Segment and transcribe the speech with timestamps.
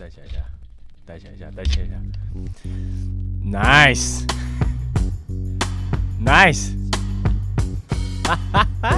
[0.00, 0.36] 带起来一下，
[1.04, 1.96] 再想一下，再想一下。
[3.44, 4.30] Nice，Nice，
[8.22, 8.96] 哈哈哈。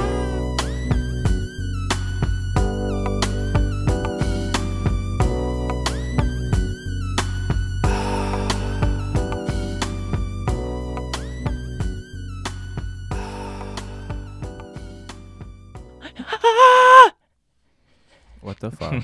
[18.43, 19.03] What the fuck？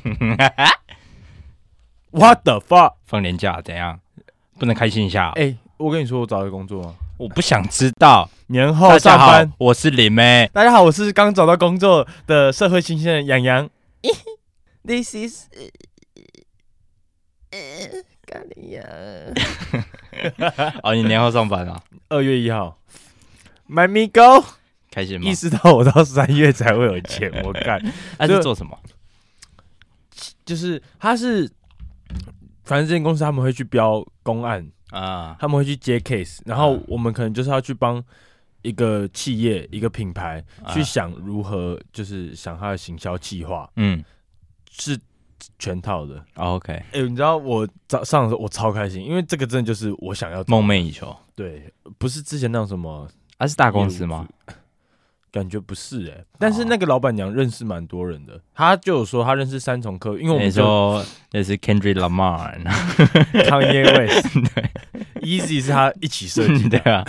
[2.16, 2.94] What the fuck？
[3.04, 4.00] 放年假怎样？
[4.58, 5.32] 不能开心一下？
[5.36, 6.94] 哎、欸，我跟你说，我找一个工作吗？
[7.18, 8.30] 我不想知道。
[8.46, 10.50] 年后上班，我是林妹。
[10.50, 13.68] 大家好，我是刚找到工作的社会新鲜人杨洋。
[14.82, 15.48] This is
[18.24, 18.82] 咖喱羊。
[20.82, 21.82] 哦，你年后上班啊？
[22.08, 22.78] 二月一号
[23.68, 24.42] ，My me go。
[24.90, 25.28] 开心吗？
[25.28, 27.78] 意识到我到三月才会有钱，我干。
[28.16, 28.78] 他是做什么？
[30.46, 31.50] 就是他是。
[32.66, 38.02] 反正这间公司他们会去标公案啊，他们会去接 case，然后我们可能就是要去帮
[38.62, 44.04] 一个企业、一个品牌去想如何，就是想他的行销计划，嗯，
[44.70, 44.98] 是
[45.58, 46.22] 全套的。
[46.34, 51.14] OK，哎，你知道我早上的时候我超开心，因为这个真的就是我想要梦寐以求。
[51.34, 53.08] 对，不是之前那种什么，
[53.38, 54.26] 啊是大公司吗？
[55.36, 62.58] 感觉不是哎、欸，但是那个老板娘认识蛮多人的，她就有说她认识三重客，因为我们说那是 Kendrick Lamar、
[63.44, 64.70] Kanye West，对
[65.20, 67.04] ，Easy 是他一起设计的， 对啊，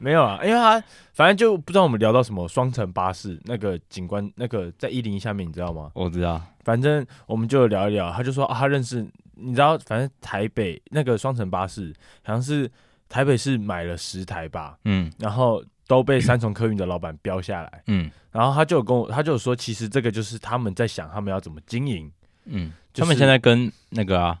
[0.00, 0.82] 没有啊，因为他
[1.12, 5.90] 反正就不知道我们聊到什么双层巴士那个景观，那个在一零一下面，你知道吗？
[5.92, 11.92] 我知道，反正我们就聊一聊，他就说啊，他认识，你知道，反正台北那个双层巴士
[12.24, 12.70] 好像是
[13.06, 15.62] 台北是买了十台吧，嗯，然后。
[15.86, 22.10] 都被三重客运的老板标下来，嗯，然后他就有跟我，他就有说，其实这个就是他们在想他们要怎么经营，
[22.46, 24.38] 嗯，就是、他们现在跟那个啊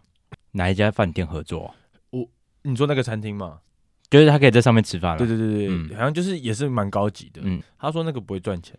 [0.50, 1.72] 哪一家饭店合作？
[2.10, 2.28] 我
[2.62, 3.60] 你说那个餐厅吗？
[4.10, 8.76] 就是他可以在上面吃饭，对对对对，嗯、好像就是也是蛮高级的，嗯，他说那个不会赚钱，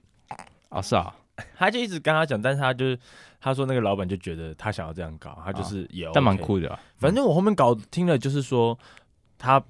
[0.69, 1.15] 啊是啊，
[1.55, 2.99] 他就一直跟他讲，但是他就是
[3.39, 8.77] 他说那个老板就觉得他想要这样搞，他就是也、OK 啊、但蛮酷的、啊，反正我后面搞听了就是说，
[9.37, 9.63] 他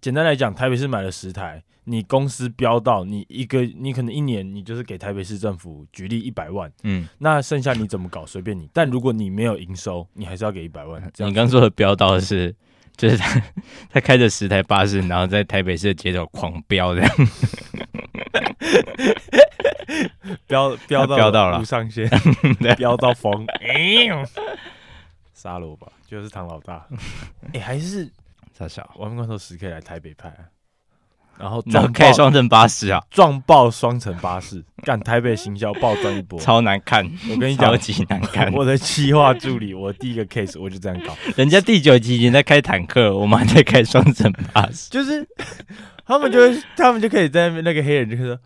[0.00, 1.60] 简单来讲，台北市买了十台。
[1.88, 8.68] 你公司标到你一个，你可能一年你就是给台北市政府举例一百万，嗯，那剩下你怎么搞随便你。
[8.72, 11.00] 但如果你没有营收，你还是要给一百万。
[11.18, 12.52] 你刚说的标到的是，
[12.96, 13.40] 就是他
[13.88, 17.10] 他开着十台巴士，然后在台北市的街头狂飙这样，
[20.48, 22.10] 飙飙到飙到了无上限，
[22.76, 23.46] 飙到疯，
[25.32, 26.84] 杀了我吧，就是唐老大。
[27.52, 28.10] 哎、欸，还是
[28.52, 30.50] 傻小，玩命关头十 K 来台北拍啊。
[31.38, 37.04] 然后撞开双层巴士啊，撞爆双层巴士， 干台北行销爆赚一波，超难看。
[37.30, 38.52] 我跟你讲，超级难看。
[38.52, 41.16] 我的企划助理，我第一个 case 我就这样搞。
[41.36, 44.90] 人家第九集已经在开坦克，我们还在开双层巴士。
[44.90, 45.26] 就是
[46.06, 48.38] 他们就会，他们就可以在那边，那个黑人就说：“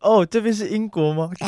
[0.00, 1.30] 哦，这边是英国吗？”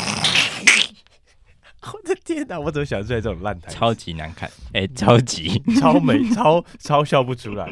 [1.91, 3.71] 我的天哪，我怎么想出来这种烂台？
[3.71, 7.67] 超级难看，哎、欸，超级超美，超超笑不出来。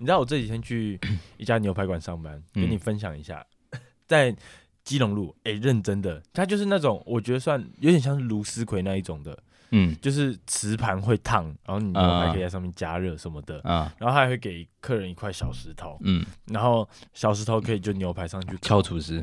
[0.00, 0.98] 你知道我这几天去
[1.36, 3.46] 一家牛排馆上班，跟你分享一下，
[4.08, 4.34] 在
[4.82, 9.38] 基隆路，哎，认真的，它就是那种我觉得算有点像是卢丝葵那一种的，
[9.72, 19.22] 嗯，就是瓷盘会烫，然后你牛排可以在上面加热什么的，啊，然后他还会给客人一块小石头，嗯，然后小石头可以就牛排上去敲厨师，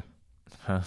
[0.64, 0.80] 哈，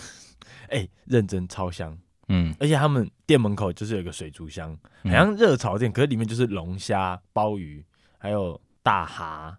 [0.69, 1.99] 哎，认真超香，
[2.29, 7.85] 嗯，而且他们店门口就是有个水族箱，好像热炒店，可是里面就是龙虾、鲍鱼，
[8.19, 8.59] 还有。
[8.83, 9.59] 大哈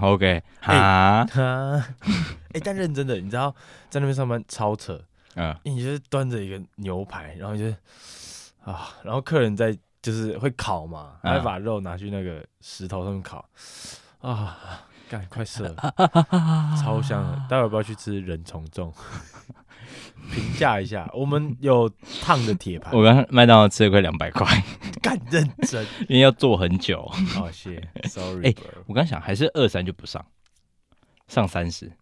[0.00, 1.84] ，OK，哈哈，
[2.54, 3.54] 哎，但认真的，你知道
[3.90, 5.00] 在那边上班超扯，
[5.34, 7.76] 嗯，你就是端着一个牛排，然后就是
[8.64, 13.48] 啊，然后客人在就是会烤嘛，然后把肉拿去那个石头上面烤，
[14.20, 14.58] 啊，
[15.08, 15.94] 干快 射了，
[16.82, 18.92] 超香的，待会儿不要去吃人虫粽。
[20.32, 21.90] 评价一下， 我们有
[22.22, 22.94] 烫的铁盘。
[22.94, 24.46] 我刚麦当劳吃了快两百块，
[25.02, 27.06] 干认真，因为要做很久。
[27.34, 28.48] 好谢，sorry。
[28.48, 28.54] 哎，
[28.86, 30.24] 我刚想还是二三就不上，
[31.26, 31.92] 上三十。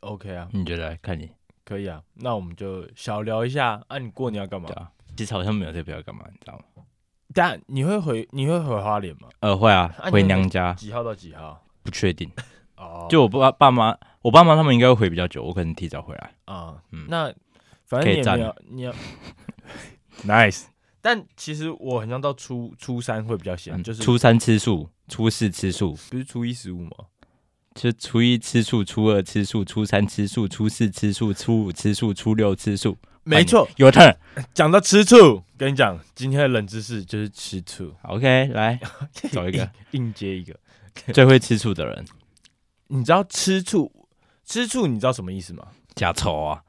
[0.00, 0.96] OK 啊，你觉得？
[1.02, 1.30] 看你
[1.64, 3.82] 可以啊，那我们就小聊一下。
[3.88, 4.68] 啊，你过年要干嘛？
[5.16, 6.82] 其实好像没有特别要干嘛，你知道吗？
[7.34, 9.28] 但你会回你会回花莲吗？
[9.40, 10.72] 呃，会啊，回娘家。
[10.74, 11.62] 几号到几号？
[11.82, 12.30] 不确定。
[12.78, 13.96] 哦，就我爸爸妈。
[14.20, 16.74] 我爸妈他们应该会回比较久，我可能提早回来啊。
[16.90, 17.32] 嗯，那
[17.86, 18.92] 反正你也没有，你要
[20.26, 20.64] nice。
[21.00, 26.90] 但其实我很像到初初三会比较闲，就是初三吃素，初四吃素，不是初一十五吗？
[27.74, 32.98] 就初一吃素，初二吃素，初三吃素，初四吃素，初五吃素，初六吃素。
[33.22, 34.14] 没错，有 turn。
[34.52, 37.94] 讲到吃醋，跟你讲，今天的冷知识就是吃醋。
[38.02, 38.78] OK，来
[39.30, 39.58] 找一个
[39.92, 40.54] 硬，硬接一个，
[41.14, 42.04] 最会吃醋的人。
[42.88, 43.90] 你知道吃醋？
[44.44, 45.66] 吃醋你知道什么意思吗？
[45.94, 46.62] 假丑啊，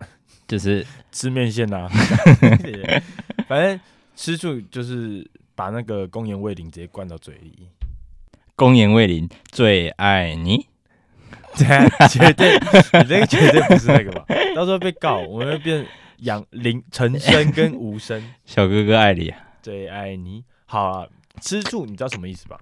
[0.47, 1.87] 就是 吃面线呐。
[3.47, 3.79] 反正
[4.15, 7.69] 吃醋就是把那个工研味淋直接灌到嘴里。
[8.55, 10.67] 工研味淋最爱你。
[11.55, 11.65] 绝
[12.33, 12.57] 对，
[13.01, 14.25] 你这个绝对不是那个吧？
[14.55, 15.85] 到时候被告，我们会变
[16.17, 18.21] 杨林陈生跟吴声。
[18.45, 20.43] 小哥哥爱你，最爱你。
[20.65, 21.07] 好啊，
[21.41, 22.59] 吃醋你知道什么意思吧？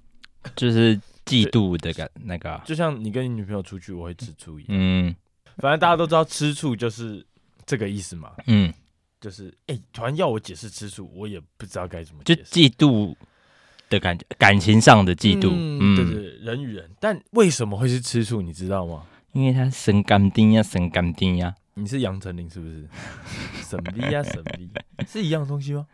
[0.55, 4.69] 就是嫉妒的感那个，就像你跟你女朋友出去，我会吃醋一样。
[4.71, 5.15] 嗯，
[5.57, 7.25] 反正大家都知道吃醋就是
[7.65, 8.31] 这个意思嘛。
[8.47, 8.73] 嗯，
[9.19, 12.43] 就是哎，突然要我解释吃醋，我也不知道该怎么解释。
[12.43, 13.15] 就嫉妒。
[13.89, 18.41] 的感觉，感情上的嫉妒，嗯，对对，人与人，但为什么会是吃醋？
[18.41, 19.05] 你知道吗？
[19.31, 21.55] 因为他生甘丁呀，生甘丁呀。
[21.75, 22.85] 你是杨丞琳是不是？
[23.63, 24.69] 生 V 呀，生 V
[25.07, 25.87] 是一样的东西吗？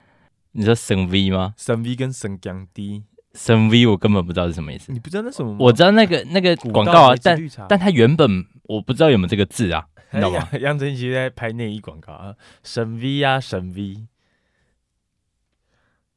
[0.53, 1.53] 你说生 V 吗？
[1.55, 3.03] 生 V 跟生甘丁，
[3.33, 4.91] 生 V 我根本不知道是什么意思。
[4.91, 5.57] 你不知道那什么吗？
[5.59, 7.37] 我知道那个那个广告啊，但
[7.69, 10.49] 但它原本我不知道有没有这个字啊，你知道吗？
[10.59, 14.05] 杨丞琳在拍内衣广告啊，神 V 啊，神 V。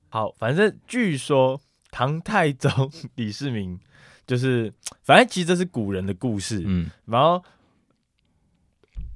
[0.09, 1.61] 好，反正据说。
[1.93, 3.81] 唐太宗李世民
[4.27, 4.71] 就是，
[5.03, 6.63] 反正其实这是古人的故事。
[6.67, 7.43] 嗯，然后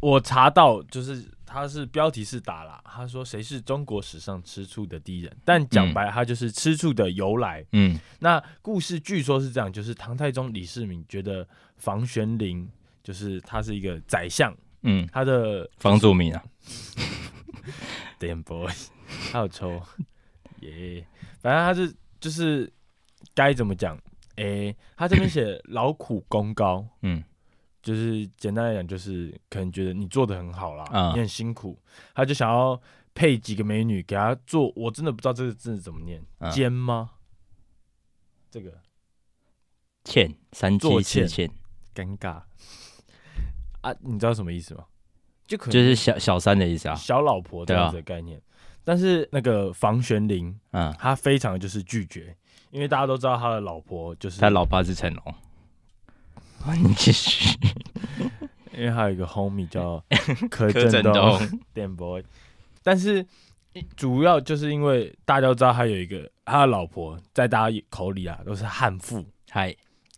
[0.00, 5.36] 我查到，就是他是标题是打了，他说谁是中国史上吃醋的第一人？
[5.44, 7.64] 但讲白，他就是吃醋的由来。
[7.72, 12.68] 嗯，那故事据说是这样，就是唐太宗李世民觉得房玄龄
[13.02, 14.54] 就是他是一个宰相。
[14.82, 16.42] 嗯，他的房祖名啊，
[18.20, 18.72] Damn boy，
[19.32, 19.82] 他有抽
[20.60, 21.04] 耶，yeah,
[21.40, 21.94] 反正他是。
[22.20, 22.70] 就是
[23.34, 23.96] 该怎么讲？
[24.36, 27.24] 哎、欸，他这边写 劳苦功高，嗯，
[27.82, 31.78] 就是简单来讲，就是可能觉得你做的很好啦，嗯、你很辛苦，
[32.14, 32.80] 他就想要
[33.14, 34.72] 配几个美女给他做。
[34.76, 36.22] 我真的不知道这个字怎么念，
[36.52, 37.10] 奸、嗯、吗？
[38.50, 38.72] 这个
[40.04, 41.50] 欠，三妻四妾，
[41.94, 42.42] 尴尬
[43.80, 43.94] 啊！
[44.00, 44.84] 你知道什么意思吗？
[45.46, 48.40] 就可能就是小小三的意思啊，小老婆这样子的概念。
[48.82, 52.36] 但是那个房玄龄，嗯，他非常就是拒绝，
[52.70, 55.34] 因为大家都知道他的老婆就是他老爸是成龙。
[56.82, 57.58] 你继续，
[58.72, 60.02] 因为还有一个 homie 叫
[60.50, 61.12] 柯震东
[61.74, 62.22] ，Damn boy。
[62.82, 63.26] 但是
[63.96, 69.74] 主要就是因为大家都知道他有一个他的老婆，在大家口里啊都是悍妇，嗨，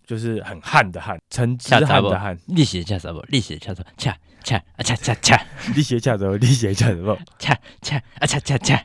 [0.06, 3.24] 就是很悍的悍，成之汉的汉，历史叫什么？
[3.28, 4.16] 历史叫做恰。
[4.44, 5.40] 恰啊恰恰恰，
[5.76, 6.36] 你写恰什么？
[6.38, 7.16] 你写恰什么？
[7.38, 8.84] 恰恰啊恰恰恰，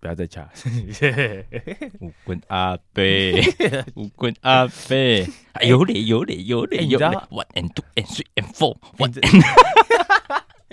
[0.00, 0.48] 不要再恰。
[2.00, 3.40] 舞棍阿贝，
[3.94, 5.26] 舞棍阿贝，
[5.62, 7.06] 有嘞有嘞有嘞有嘞。
[7.06, 9.12] One and two and three and four，One。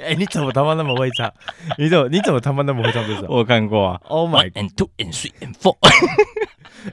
[0.02, 1.32] 哎，你怎么他妈那么会唱？
[1.78, 3.28] 你怎么你怎么他妈那么会唱这首？
[3.30, 4.02] 我看过啊。
[4.06, 4.50] Oh my。
[4.54, 5.78] And two and three and four。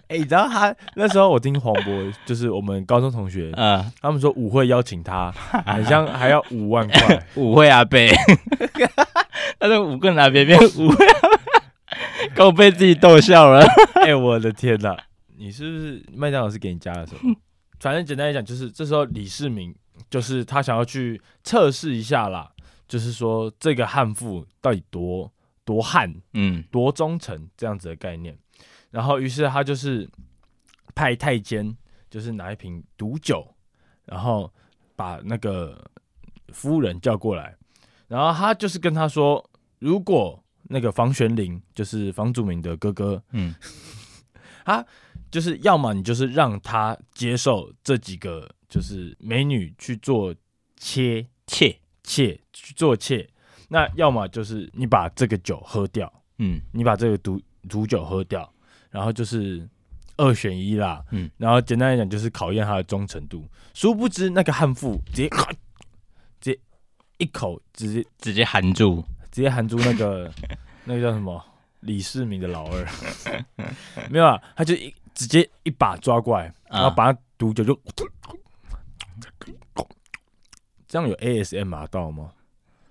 [0.08, 5.32] 哎、欸，你知道他那时候我听黄渤，就是我们高中同学，嗯，他们说舞会邀请他，
[5.64, 7.26] 好像还要五万块。
[7.36, 8.10] 舞会阿贝，
[9.58, 11.37] 他说五个哪边变舞会阿
[12.26, 13.60] 伯，够被自己逗笑了。
[14.02, 14.96] 哎、欸，我的天哪！
[15.36, 17.34] 你是不是麦当劳是给你加了什么？
[17.80, 19.74] 反正简单来讲，就是这时候李世民
[20.10, 22.50] 就是他想要去测试一下啦，
[22.88, 25.32] 就是说这个悍妇到底多
[25.64, 28.36] 多悍，嗯，多忠诚这样子的概念。
[28.90, 30.08] 然后，于是他就是
[30.94, 31.76] 派太监，
[32.10, 33.46] 就是拿一瓶毒酒，
[34.06, 34.52] 然后
[34.96, 35.88] 把那个
[36.48, 37.54] 夫人叫过来，
[38.08, 43.54] 然后他就是跟他说，如果那个房玄龄，就是房祖名的哥哥，嗯，
[44.64, 44.84] 他
[45.30, 50.34] 就是要么你就是让他接受这几个就是美女去做
[50.76, 53.28] 妾妾妾去做妾，
[53.68, 58.50] 那要么就是你把这个酒喝掉，嗯，你把这个毒毒酒喝掉。
[58.90, 59.68] 然后就是
[60.16, 63.46] 二选一啦，嗯，然后简单来讲就是考验他的忠诚度。
[63.74, 65.28] 殊不知那个悍妇直接
[66.40, 66.58] 直接
[67.18, 69.04] 一口直接直接含住，
[69.38, 70.28] 直接喊住那个
[70.84, 71.40] 那个叫什么？
[71.82, 72.84] 李世民的老二，
[74.10, 79.54] 没有啊，他就一直接一把抓过来，然后把他毒酒就、嗯、
[80.88, 82.32] 这样有 ASMR 到吗？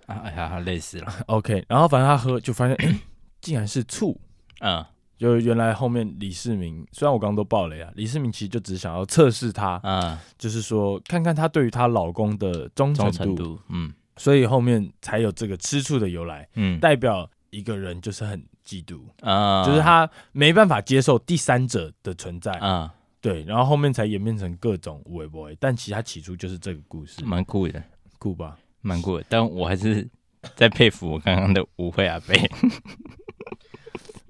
[0.06, 1.14] 啊，哎呀，累死了。
[1.26, 2.98] OK，然后反正他喝就发现，哎，
[3.42, 4.18] 竟然是醋，
[4.62, 4.86] 嗯。
[5.18, 22.52] 就原来后面李世民，虽然我刚刚都爆雷啊，李世民其实就只想要测试他，啊，就是说看看他对于她老公的忠诚度，度，嗯，所以后面才有这个吃醋的由来，嗯，代表一个人就是很嫉妒啊，就是他没办法接受第三者的存在。
[22.54, 27.82] 啊，对，然后后面才演变成各种微博，但其实他起初就是这个故事，蛮酷的，
[28.20, 30.08] 酷吧，蛮酷的，但我还是
[30.56, 32.36] 在佩服我刚刚的舞会阿贝。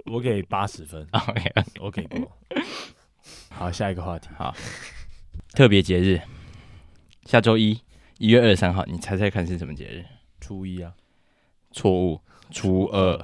[0.09, 1.05] 我给八十分。
[1.11, 1.51] OK，
[1.81, 2.31] 我给过。
[3.49, 4.29] 好，下一个话题。
[4.37, 4.55] 好，
[5.51, 6.21] 特别节日，
[7.25, 7.77] 下周一，
[8.19, 10.03] 一月二十三号，你猜猜看是什么节日？
[10.41, 10.91] 初一啊？
[11.71, 12.19] 错误，
[12.51, 13.17] 初二。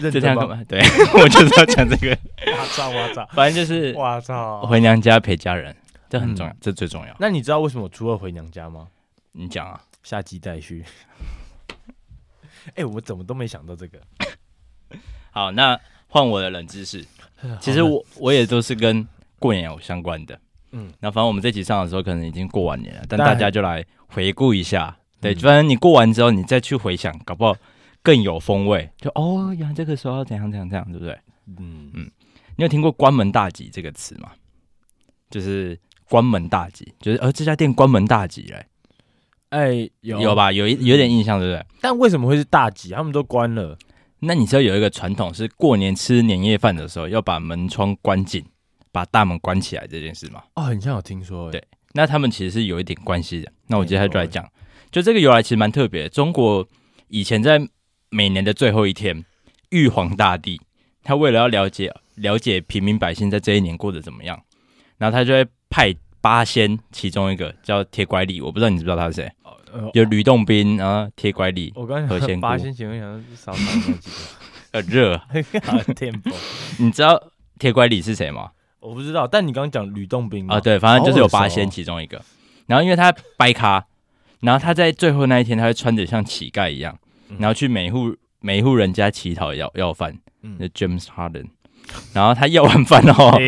[0.00, 0.62] 就 这样干嘛？
[0.68, 0.80] 对，
[1.20, 2.16] 我就是要讲这个。
[2.46, 2.90] 我操！
[2.90, 3.26] 我操！
[3.32, 4.64] 反正就是我操！
[4.66, 5.74] 回娘家陪家人，
[6.08, 7.16] 这很重要，这最重要。
[7.18, 8.86] 那你知道为什么我初二回娘家吗？
[9.32, 10.84] 你讲啊，下集待续。
[12.76, 13.98] 哎，我怎么都没想到这个。
[15.30, 17.04] 好，那换我的冷知识。
[17.60, 19.06] 其实我我也都是跟
[19.38, 20.38] 过年有相关的。
[20.76, 24.94] 嗯，那反正我们这集上的时候可能已经过完年了，但大家就来回顾一下。
[25.20, 27.56] 对，反正你过完之后，你再去回想，搞不好
[28.02, 28.90] 更有风味。
[28.98, 31.18] 就哦，原来这个时候要怎样怎样怎样，对不对？
[31.58, 32.10] 嗯嗯。
[32.56, 34.30] 你有听过“关门大吉”这个词吗？
[35.30, 35.78] 就是
[36.08, 38.66] 关门大吉，就是呃这家店关门大吉嘞。
[39.50, 40.52] 哎，有有吧？
[40.52, 41.66] 有一有点印象，对不对？
[41.80, 42.90] 但为什么会是大吉？
[42.90, 43.76] 他们都关了。
[44.20, 48.44] 那你知道有一个传统是过年吃年夜饭的时候要把门窗关紧，
[48.96, 50.42] 把大门关起来这件事吗？
[50.54, 51.52] 哦，很像有听说。
[51.52, 51.62] 对，
[51.92, 53.52] 那他们其实是有一点关系的。
[53.66, 54.50] 那我接下来就来讲，
[54.90, 56.08] 就这个由来其实蛮特别。
[56.08, 56.66] 中国
[57.08, 57.60] 以前在
[58.08, 59.22] 每年的最后一天，
[59.68, 60.58] 玉皇大帝
[61.04, 64.42] 他为了要了解了解平民百姓在这一年过得怎么样，
[64.96, 69.30] 然后他就会派八仙，其中一个叫铁拐李，我不知道你知不知道他是谁。
[69.92, 73.92] 有吕洞宾啊，铁拐李，我刚才和八仙请问想少少那几
[74.72, 75.18] 个， 很热，
[75.84, 76.32] 很天风。
[76.78, 77.22] 你知道
[77.58, 78.52] 铁拐李是谁吗？
[78.86, 82.22] 我不知道，但你刚刚讲吕洞宾啊，对，反正就是有八仙其中一个。
[82.66, 83.84] 然后因为他掰咖，
[84.40, 86.96] 然后他在最后那一天，他会穿着像乞丐一样，
[87.38, 90.16] 然后去每户每户人家乞讨要要饭，
[90.58, 91.46] 就 James Harden。
[92.12, 93.30] 然后他要完饭后，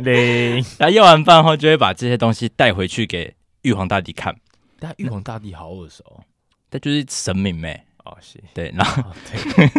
[0.78, 4.34] 他要完饭后就会把这些东西带回去给玉皇大帝看。
[4.78, 6.22] 但玉皇大帝好耳熟，
[6.70, 7.84] 他就是神明呗。
[8.06, 9.02] 哦，是，对，然后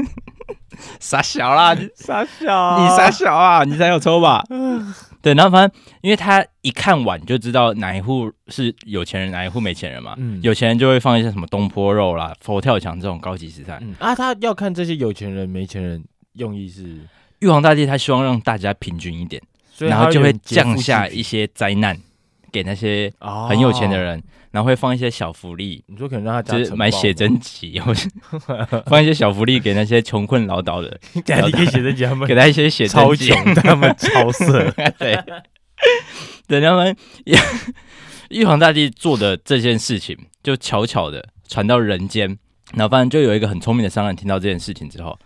[1.00, 4.44] 傻小啦，傻小，你傻小啊，你才有抽吧？
[5.22, 10.14] 对，然后反正因为他一看碗就知道哪一户是有钱人，哪一户没钱人嘛。
[10.18, 13.82] 嗯，有钱人就会放一些什么东坡肉啦、佛跳墙这种高级食材。
[13.98, 16.04] 啊，他要看这些有钱人、没钱人，
[16.34, 17.00] 用意是
[17.40, 19.42] 玉皇大帝他希望让大家平均一点，
[19.80, 21.98] 然后就会降下一些灾难
[22.52, 23.12] 给那些
[23.50, 24.22] 很有钱的人。
[24.58, 28.10] 然后会放一些小福利，你说可能让他就是买写真集，或者
[28.90, 34.64] 放一些小福利给那些穷困潦倒的， 给他一些写真集，他们给他一些写真集，超穷，他们超色，
[34.98, 35.16] 对，
[36.48, 36.98] 等，他们
[38.30, 42.40] 玉皇大帝做的这件事情，就悄悄的传到人间。
[42.74, 45.20] 然后反正就有一个很聪明的商人听到这件事情之后，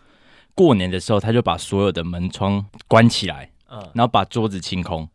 [0.53, 5.07] 过年的时候他就把所有的门窗关起来，嗯，然后把桌子清空。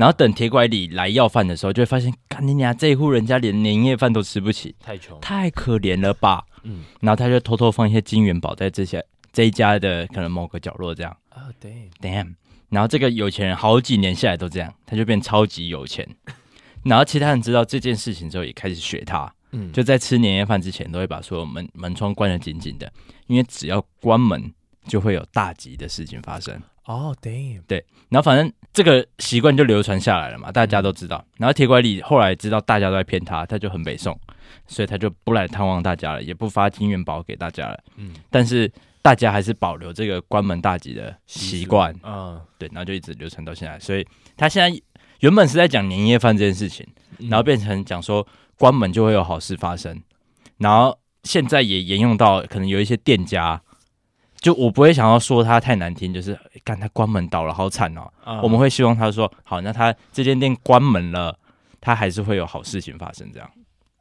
[0.00, 6.42] 然后等铁拐李来要饭的时候，就会发现，干你娘，这一户人家连年夜饭都吃不起，太穷，太可怜了吧？
[6.62, 11.14] 嗯，然后他就偷偷放一些金元宝在这些这一家的可能某个角落，这样。
[11.28, 12.34] 啊，对，damn。
[12.70, 16.08] 然后这个有钱人好几年下来都这样，他就变超级有钱。
[16.82, 22.90] 然后其他人知道这件事情之后，也开始学他，嗯，就在吃年夜饭之前，都会把所有门门窗关得紧紧的，
[23.26, 24.50] 因为只要关门，
[24.86, 26.58] 就会有大吉的事情发生。
[26.86, 31.24] 哦，对，对，然后反正这个习惯就流传下来了嘛，大家都知道。
[31.38, 34.16] 然后铁拐李后来知道大家都在骗他，他就很北宋，
[34.68, 37.78] 所以他就不来探望大家了，也不发金元宝给大家了。
[37.96, 38.70] 嗯，但是
[39.02, 43.78] 大家还是保留这个关门大吉的习惯啊，对，然后就一直流传到现在。
[43.80, 44.80] 所以他现在
[45.18, 46.86] 原本是在讲年夜饭这件事情，
[47.18, 48.24] 然后变成讲说
[48.56, 50.00] 关门就会有好事发生，
[50.58, 53.60] 然后现在也沿用到可能有一些店家。
[54.40, 58.10] 就我不会想要说他太难听，就是干他关门倒了，好惨哦。
[58.24, 61.38] Uh, 我们会希望他说好，那他这间店关门了，
[61.80, 63.48] 他还是会有好事情发生，这样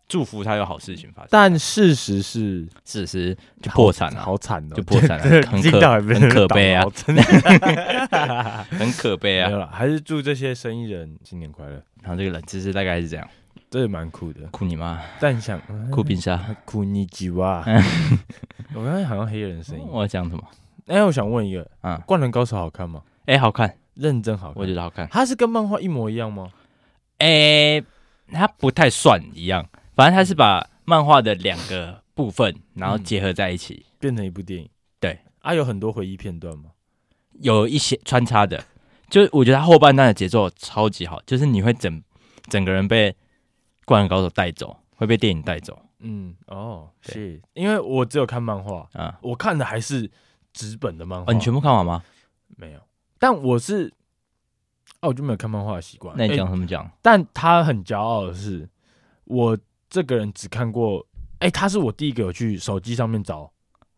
[0.08, 1.28] 祝福他有好事情发生。
[1.30, 7.22] 但事实是，事实就破产了，好惨哦，就破产了， 很可很可悲啊， 真的
[8.72, 9.70] 很可悲啊。
[9.72, 11.84] 还是祝这些生意人新年快乐。
[12.02, 13.28] 然后这个冷知识大概是这样。
[13.70, 15.00] 这也蛮酷的，酷你妈！
[15.20, 15.62] 但想
[15.92, 17.64] 酷冰沙，酷你鸡哇！
[18.74, 20.44] 我刚才好像黑人声音，我要讲什么？
[20.88, 23.04] 哎，我想问一个，啊，《灌篮高手》好看吗？
[23.28, 25.08] 哎，好看，认真好看，我觉得好看。
[25.12, 26.50] 它是跟漫画一模一样吗？
[27.20, 27.80] 哎，
[28.32, 29.64] 它不太算一样，
[29.96, 34.68] 反正它是把漫画的两个部分，然后结合在一起，变成一部电影。
[35.00, 36.72] 对，啊，有很多回忆片段吗？
[37.34, 38.64] 有一些穿插的，
[39.12, 42.02] 就我觉得它后半段的节奏超级好，就是你会整
[42.50, 43.16] 整个人被。
[43.90, 50.08] 灌篮高手带走会被电影带走，嗯，哦，是因为我只有看漫画啊，我看的还是
[50.54, 51.34] 纸本的漫画。
[51.34, 52.04] 你全部看完吗？
[52.56, 52.80] 没有，
[53.18, 53.92] 但我是，
[55.02, 56.16] 哦，我就没有看漫画的习惯。
[56.16, 56.88] 那你讲什么讲？
[57.02, 58.70] 但他很骄傲的是，
[59.24, 59.58] 我
[59.90, 61.04] 这个人只看过，
[61.40, 63.52] 哎、欸，他是我第一个有去手机上面找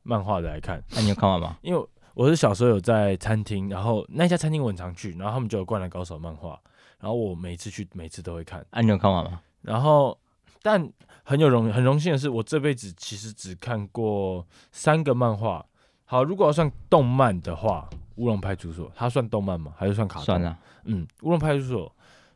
[0.03, 0.81] 漫画的来看。
[0.91, 1.57] 那、啊、你有看完吗？
[1.63, 6.57] 因为我是小时候有在餐厅，然后那家餐厅我很常去，然后他们就有《灌篮高手》漫画，
[7.01, 8.65] 然后我每次去，每次都会看。
[8.69, 9.41] 啊，你有看完吗？
[9.61, 10.17] 然后，
[10.61, 10.91] 但
[11.23, 15.65] 很有荣很荣幸的是，我这辈子其实只看过三个漫画。
[16.05, 19.73] 好，如果要算动漫的话，《乌龙派出所》它算动漫吗？
[19.77, 20.25] 还是算卡通？
[20.25, 20.57] 算了。
[20.83, 21.87] 嗯，《乌龙派出所》，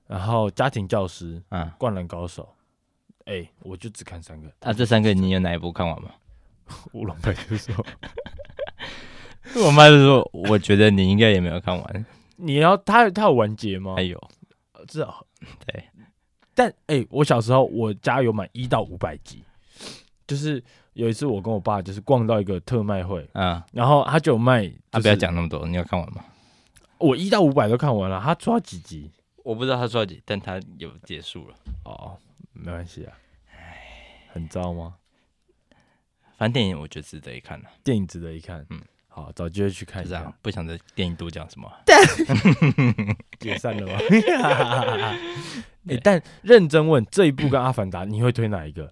[0.08, 2.48] 然后《家庭教师》，嗯，《灌篮高手》。
[3.32, 4.48] 哎，我就只看三个。
[4.62, 6.12] 啊，这三个你有哪一部看完吗？
[6.94, 7.86] 乌龙派出所。
[9.65, 12.05] 我妈就说，我觉得你应该也没有看完。
[12.38, 13.96] 你要他他有完结吗？
[13.96, 14.22] 还有，
[14.88, 15.25] 至少。
[15.65, 15.84] 对。
[16.56, 19.44] 但哎、欸，我小时候我家有买一到五百集，
[20.26, 26.24] 就是有一次我跟我爸就是逛到一个特卖会，嗯，然后他就有卖、就是，他不要讲那么多，你要看完吗？
[26.98, 29.12] 我一到五百都看完了，他抓几集？
[29.44, 31.56] 我不知道他抓几，但他有结束了。
[31.84, 32.18] 哦，
[32.54, 33.14] 没关系啊，
[33.52, 34.96] 唉，很糟吗？
[36.38, 38.82] 反正电影我觉得值得一看了，电影值得一看，嗯。
[39.15, 40.29] 好，找机会去看一下。
[40.41, 41.72] 不想在电影多讲什么，
[43.39, 43.93] 解散了吗？
[45.88, 48.91] 哎、欸，但认真问，这一部跟《阿凡达》，你会推哪一个？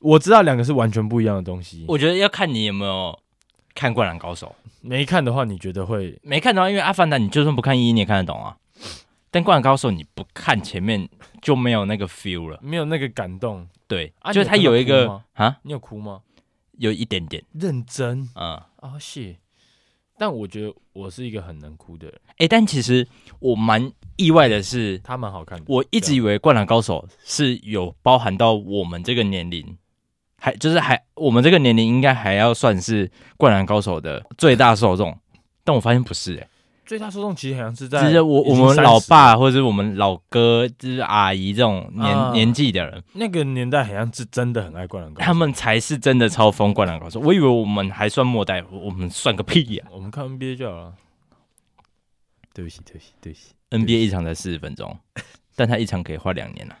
[0.00, 1.84] 我知道两个是完全不一样的东西。
[1.86, 3.16] 我觉得要看你有没有
[3.72, 4.52] 看《灌篮高手》。
[4.80, 6.18] 没看的话，你觉得会？
[6.22, 8.56] 没看的话，因为《阿凡达》你就算不看一，你也看得懂啊。
[9.30, 11.08] 但《灌篮高手》你不看前面
[11.40, 13.68] 就没有那个 feel 了，没有那个感动。
[13.86, 16.22] 对，啊、就是他有一个啊，你有哭吗？
[16.78, 19.36] 有一点点认真，嗯，啊是。
[20.18, 23.06] 但我觉得我是一个很能哭的人，哎、欸，但其实
[23.38, 25.64] 我蛮意外的是，他蛮好看的。
[25.68, 29.76] 我一直以为《灌篮高手》是有包含到我们这个年龄，
[30.38, 33.06] 还就是还我们这个年龄应该还要算是
[33.36, 35.18] 《灌篮高手》的最大受众，
[35.64, 36.48] 但我发现不是、欸，哎。
[36.86, 47.18] 最大受众其实好像是在，其实我我们老爸或者是我们老哥，就是阿姨这种年、啊、年纪的人，那个年代好像是真的很爱灌篮高手，他们才是真的超疯灌篮高手。
[47.18, 49.90] 我以为我们还算末代，我们算个屁呀、啊！
[49.92, 50.94] 我们看 NBA 就好了。
[52.54, 53.46] 对不起，对不起，对不起。
[53.70, 54.96] NBA 一场才四十分钟，
[55.56, 56.76] 但他一场可以花两年了，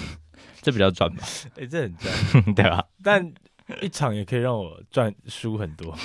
[0.60, 1.22] 这比较赚吧？
[1.56, 2.14] 哎、欸，这很赚，
[2.54, 2.84] 对吧？
[3.02, 3.32] 但
[3.80, 5.96] 一场也可以让我赚输很多。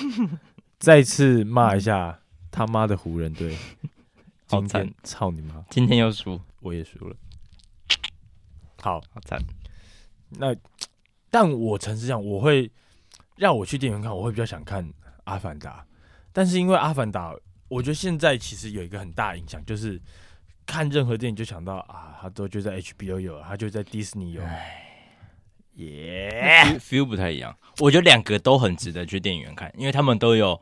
[0.78, 2.18] 再次骂一下。
[2.52, 3.56] 他妈的湖人队，
[4.48, 4.88] 好惨！
[5.02, 5.64] 操你妈！
[5.70, 7.16] 今天又输，我也输了。
[8.82, 9.42] 好，好惨。
[10.28, 10.54] 那，
[11.30, 12.70] 但我诚实讲，我会
[13.36, 14.84] 让我去电影院看，我会比较想看
[15.24, 15.80] 《阿凡达》。
[16.30, 17.32] 但是因为《阿凡达》，
[17.68, 19.98] 我觉得现在其实有一个很大影响，就是
[20.66, 24.42] 看任何电影就想到啊，他都就在 HBO 有，他就在迪士尼有。
[25.76, 27.56] 耶，feel 不太一样。
[27.78, 30.60] 我觉得两个都很值得去电影院看，因为他们都有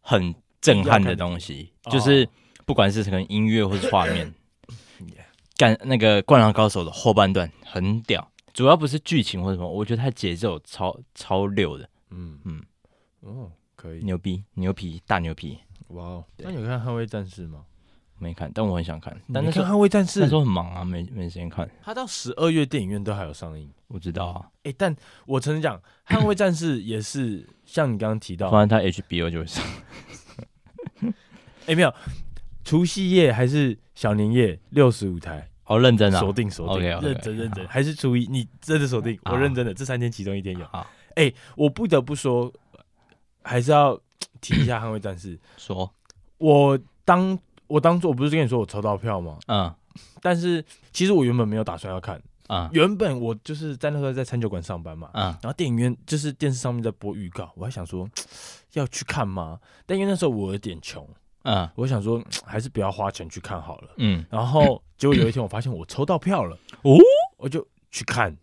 [0.00, 0.32] 很。
[0.60, 2.28] 震撼的东西，就是
[2.66, 4.32] 不管是可能音乐或是画面，
[5.56, 12.62] 干那个《灌篮高手》的后半段很屌，主要不是剧情或什么，我觉得它节奏超超溜的，嗯嗯，
[13.20, 16.24] 哦，可以，牛逼牛皮大牛皮，哇哦！
[16.38, 17.64] 那你有看《捍卫战士》吗？
[18.20, 19.16] 没看，但我很想看。
[19.32, 21.70] 但是看《捍卫战士》那时候很忙啊，没没时间看。
[21.80, 24.46] 他到十二月电影院都还有上映，我知道啊。
[24.64, 24.94] 哎、欸，但
[25.24, 29.64] 我曾经讲，《捍卫战士》也是像你刚刚提到，反正他 HBO 就会上。
[31.68, 31.94] 哎、欸，没有，
[32.64, 36.18] 除夕夜还是小年夜六十五台，好认真啊！
[36.18, 38.26] 锁定锁定认真认真，还是初一？
[38.30, 39.18] 你真的锁定？
[39.26, 40.64] 我认真的，这三天其中一天有。
[41.14, 42.50] 哎、欸，我不得不说，
[43.42, 44.00] 还是要
[44.40, 45.92] 提一下《捍卫战士 》。说，
[46.38, 49.38] 我当我当初我不是跟你说我抽到票吗？
[49.48, 49.70] 嗯，
[50.22, 52.16] 但是其实我原本没有打算要看。
[52.46, 58.08] 啊、嗯，原本我就是在那时候在餐酒馆上班嘛，嗯，然后电影院就是电视上面在播预告，我还想说
[58.72, 59.60] 要去看吗？
[59.84, 61.06] 但因为那时候我有点穷，
[61.44, 66.98] 嗯，我想说 还是不要花钱去看好了，嗯，然后 结果有一天我发现我抽到票了，哦，
[67.36, 68.36] 我就去看，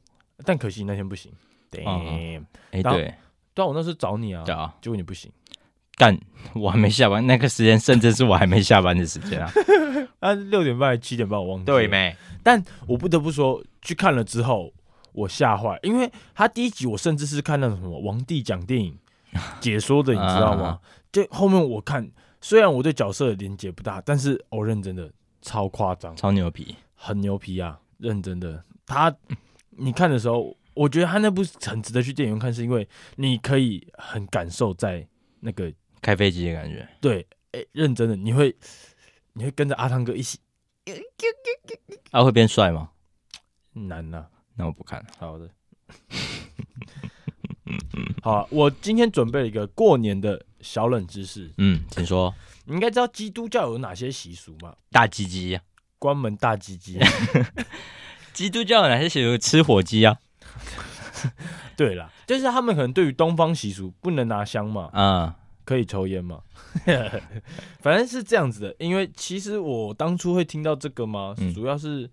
[0.46, 1.32] 但可惜那天不行，
[1.70, 3.14] 对，哎、欸，对，
[3.54, 5.32] 对，我那时候找你啊，对啊，结果你不行，
[5.98, 6.18] 但，
[6.54, 9.52] 我还没下班，那个时间甚至是我还没下班的时间啊，
[10.20, 12.16] 啊，六点半七点半我忘记，对没？
[12.44, 13.64] 但我不得不说。
[13.86, 14.74] 去看了之后，
[15.12, 18.98] 我吓坏，因为他第一集我甚至是看那种什么王帝讲电影
[19.62, 20.80] 解说的，你知道吗？
[21.14, 22.10] 就后面我看，
[22.46, 27.82] 虽然我对角色的连接不大，但是我认真的超夸张，超牛皮，很牛皮啊！
[27.98, 29.12] 认真的，他
[29.72, 35.08] 你看的时候，我觉得他那部很值得去电影院看，是因为你可以很感受在
[35.40, 36.88] 那个开飞机的感觉。
[37.02, 38.56] 对，哎、欸，认真的，你会
[39.34, 40.38] 你会跟着阿汤哥一起，
[42.12, 42.92] 他、啊、会变帅吗？
[43.74, 45.04] 难呐、啊，那我不看。
[45.18, 45.50] 好的，
[48.22, 51.50] 好、啊，我今天准备了一个过年的小冷知识。
[51.58, 52.34] 嗯，请说。
[52.66, 54.76] 你应该知道基督教有哪些习俗吗？
[54.92, 55.60] 大鸡鸡，
[56.00, 57.00] 关门大鸡鸡。
[58.34, 59.38] 基督教有哪些习俗？
[59.38, 60.18] 吃火鸡啊？
[61.78, 66.42] 对啦，就是他们可能对于东方习俗不能拿香嘛，嗯，可以抽烟嘛，
[67.82, 68.76] 反正是这样子的。
[68.80, 72.10] 因为其实我当初会听到这个嘛，嗯、主要是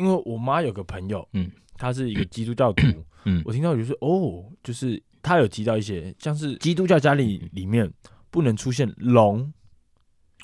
[0.00, 2.86] 因为我妈有个朋友，嗯，她是一个基督教徒，
[3.26, 7.92] 嗯，我听到就是哦，就是她有提到一些像是基督教家里里面
[8.30, 9.52] 不能出现龙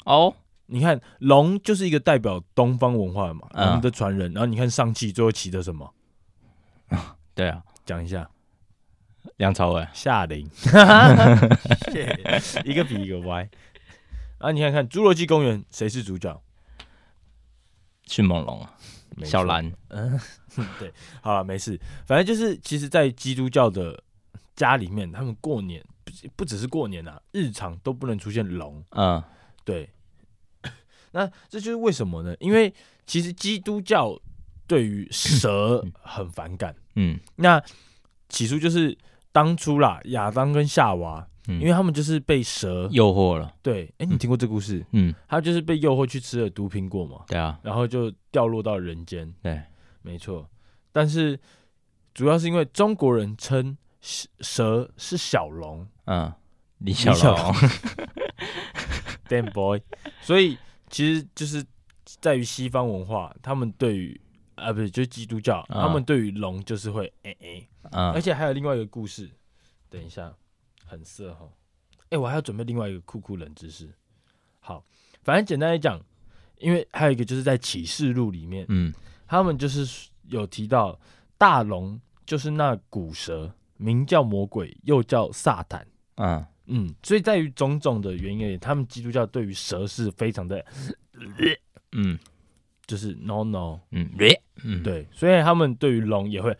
[0.04, 0.36] 哦。
[0.66, 4.30] 你看龙就是一个代表东方文化嘛，嗯、我们的传人。
[4.34, 5.90] 然后你看上汽最后骑的什么？
[7.34, 8.28] 对啊，讲一下，
[9.36, 10.46] 梁朝伟、夏琳，
[12.66, 13.48] 一个比一个歪。
[14.38, 16.42] 然后你看看侏罗纪公园，谁是主角？
[18.04, 18.66] 迅猛龙，
[19.24, 19.72] 小兰。
[19.88, 20.18] 嗯，
[20.78, 21.80] 对，好了，没事。
[22.06, 24.02] 反正就是，其实，在基督教的
[24.54, 28.84] 家里面，他们过年不不只是过年啊，日常都不能出现龙。
[28.90, 29.22] 嗯，
[29.64, 29.88] 对。
[31.12, 32.36] 那这就是为什么呢？
[32.40, 32.74] 因为
[33.06, 34.20] 其实基督教
[34.66, 36.76] 对于蛇 很反感。
[36.96, 37.62] 嗯，那
[38.28, 38.96] 起初就是
[39.32, 43.54] 当初啦，亚当跟夏娃，嗯、因为他们就是被蛇诱惑了。
[43.62, 44.84] 对，哎、欸，你听过这故事？
[44.92, 47.24] 嗯，他就是被诱惑去吃了毒苹果嘛。
[47.28, 49.32] 对啊，然后就掉落到人间。
[49.42, 49.60] 对，
[50.02, 50.48] 没错。
[50.92, 51.38] 但是
[52.14, 53.76] 主要是因为中国人称
[54.40, 55.86] 蛇是小龙。
[56.06, 56.32] 嗯，
[56.78, 57.54] 李小龙。
[59.28, 59.80] Damn boy，
[60.22, 60.58] 所以。
[60.88, 61.62] 其实就是
[62.20, 64.18] 在于西方文化，他们对于
[64.54, 67.68] 啊不是就是基督教，嗯、他们对于龙就是会哎哎，
[68.14, 69.28] 而且还有另外一个故事，
[69.90, 70.32] 等一下
[70.86, 71.46] 很色哈，
[72.04, 73.92] 哎、欸、我还要准备另外一个酷酷冷知识。
[74.60, 74.84] 好，
[75.22, 76.00] 反正简单来讲，
[76.58, 78.94] 因为还有一个就是在启示录里面，嗯，
[79.26, 80.98] 他们就是有提到
[81.36, 85.82] 大龙就是那古蛇，名叫魔鬼，又叫撒旦，
[86.14, 86.48] 啊。
[86.68, 90.64] 嗯，所以在于种种的原因，他们基督教对于蛇是非常的，
[91.92, 92.18] 嗯，
[92.86, 94.10] 就是 no no，嗯，
[94.64, 94.82] 嗯。
[94.82, 96.58] 对，所以他们对于龙也会，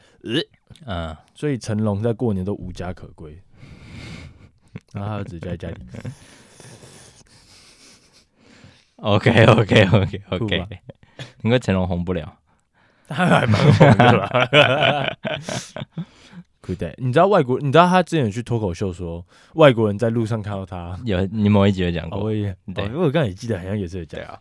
[0.85, 3.37] 嗯，所以成龙在过年都无家可归，
[4.93, 5.77] 然后他儿子就在家里，
[8.97, 10.67] OK OK OK OK，
[11.43, 12.39] 应该成龙红不了，
[13.09, 14.29] 他还蛮红的啦。
[16.77, 17.61] 对，你知道外国？
[17.61, 24.21] 你知道他之前有去脱口秀说，外国人在路上看到他，有你某一集有讲过，我也对，因为我刚才也记得好像也是有讲。
[24.23, 24.37] 啊。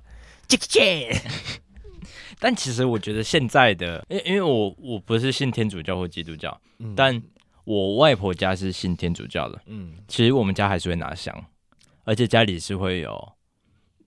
[2.40, 7.22] 但其实我觉得现在的，因因为我我不是信天主教或基督教，嗯、但
[7.66, 11.36] 我外婆家是信天主教的，嗯，其实我们家还是会拿香，
[12.04, 13.34] 而且家里是会有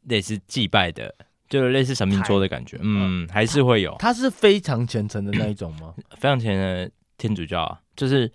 [0.05, 1.15] 类似祭拜的，
[1.49, 3.95] 就是类似神明桌的感觉，嗯，还是会有。
[3.99, 5.95] 他是非常虔诚的那一种吗？
[6.17, 7.81] 非常虔诚的天主教啊。
[7.97, 8.31] 就是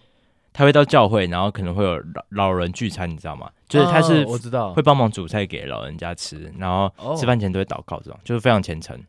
[0.52, 3.50] 他会到教会，然后可能会有老老人聚餐，你知道吗？
[3.70, 9.02] 就是他是我知道会帮忙煮菜给老人家吃，然后吃饭前都会祷告，这种就是非常虔诚。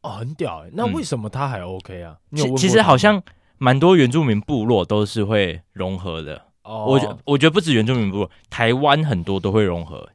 [0.00, 0.70] 哦，很屌哎！
[0.72, 2.16] 那为什么他还 OK 啊？
[2.34, 3.22] 其其实好像
[3.60, 6.46] 蛮多原住民部落都是会融合的。
[6.64, 10.08] 哦，我觉我觉得不止原住民部落，台湾很多都会融合。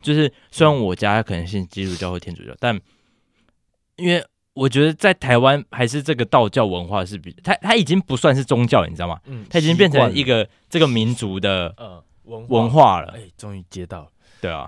[0.00, 2.80] 就是虽然我家可能信基督教或天主教，但
[3.96, 4.24] 因为。
[4.56, 9.20] 我觉得在台湾还是这个道教文化是比它它已经不算是宗教，你知道吗？
[9.26, 13.12] 嗯，它已经变成一个这个民族的呃文文化了。
[13.14, 14.08] 哎，终于接到了，
[14.40, 14.66] 对啊，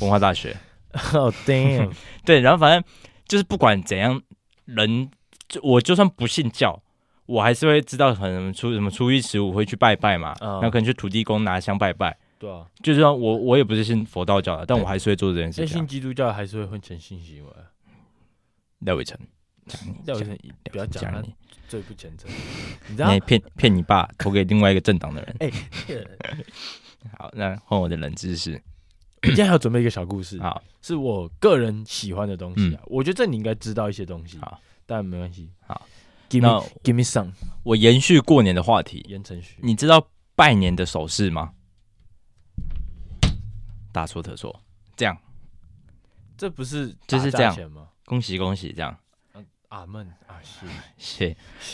[0.00, 0.56] 文化大学。
[1.12, 1.92] Oh damn！
[2.24, 2.82] 对，然后反正
[3.26, 4.18] 就是不管怎样，
[4.64, 5.10] 人
[5.46, 6.80] 就我就算不信教，
[7.28, 12.16] 我还是会知道可能初什么初一十五会去拜拜嘛，然后可能去土地公拿香拜拜。
[12.38, 15.76] 对啊，就是说我我也不是信佛道教的，但我还是会做这件事情。
[15.76, 17.50] 信基督教还是会混成性行为。
[18.78, 19.18] 廖伟成，
[20.06, 20.38] 廖伟成，
[20.70, 21.34] 不要讲你
[21.68, 22.30] 最不虔诚，
[22.88, 23.18] 你知道？
[23.26, 25.36] 骗骗你爸投给另外一个政党的人。
[25.40, 25.50] 哎，
[27.18, 28.58] 好，那换我的冷知识。
[29.20, 32.80] 今天还要准备一个小故事，好，是我个人喜欢的东西啊。
[32.86, 35.50] 我觉得这你应该知道一些东西，好，但没关系。
[35.66, 35.84] 好
[36.28, 37.32] ，Give me，Give me some。
[37.62, 41.52] 我延续过年的话题，言承旭，你知道拜年的手势吗？
[43.92, 44.62] 大错特错，
[44.96, 45.16] 这样，
[46.36, 47.54] 这不是就是这样。
[47.72, 47.88] 吗？
[48.04, 48.96] 恭喜恭喜，这样，
[49.68, 50.06] 阿门。
[50.26, 50.66] 啊，是。
[50.96, 51.24] 是，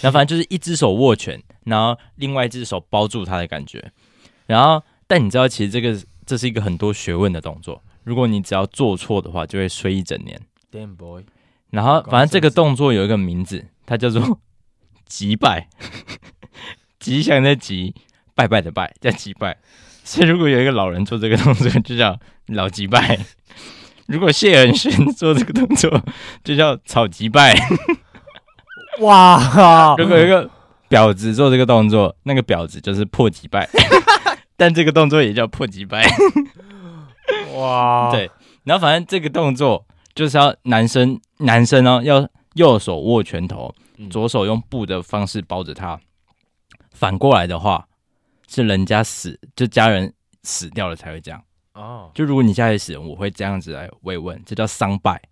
[0.00, 3.92] 然后反正就是一只手握拳，然后另外一只手包住他的感觉，
[4.46, 10.40] 然后但你知道，其实这个这是一个很多学问的动作，如果你只要做错的话，就会衰一整年。
[10.72, 11.24] Damn boy，
[11.70, 14.40] 然后反正这个动作有一个名字，它叫做
[15.06, 15.68] 吉拜，
[16.98, 17.94] 吉祥的吉，
[18.34, 19.56] 拜拜的拜，叫吉拜。
[20.02, 22.18] 所以如果有一个老人做这个动作，就叫
[22.48, 23.18] 老吉拜。
[24.06, 26.02] 如果谢恩勋做这个动作，
[26.44, 27.56] 就叫草吉拜。
[29.00, 29.94] 哇！
[29.96, 30.50] 如果有一个
[30.90, 33.68] 婊子做这个动作，那个婊子就是破吉拜。
[34.56, 36.06] 但这个动作也叫破吉拜。
[37.54, 38.10] 哇！
[38.12, 38.30] 对，
[38.64, 46.00] 然后反正这个动作就是要男生男生哦，要右手握拳头，嗯左手用布的方式包着它。
[46.90, 47.88] 反过来的话，
[48.46, 50.12] 是人家死，就家人
[50.42, 51.42] 死掉了才会这样。
[51.74, 55.20] 哦，就如果你家里死人，我会这样子来慰问，这叫丧拜。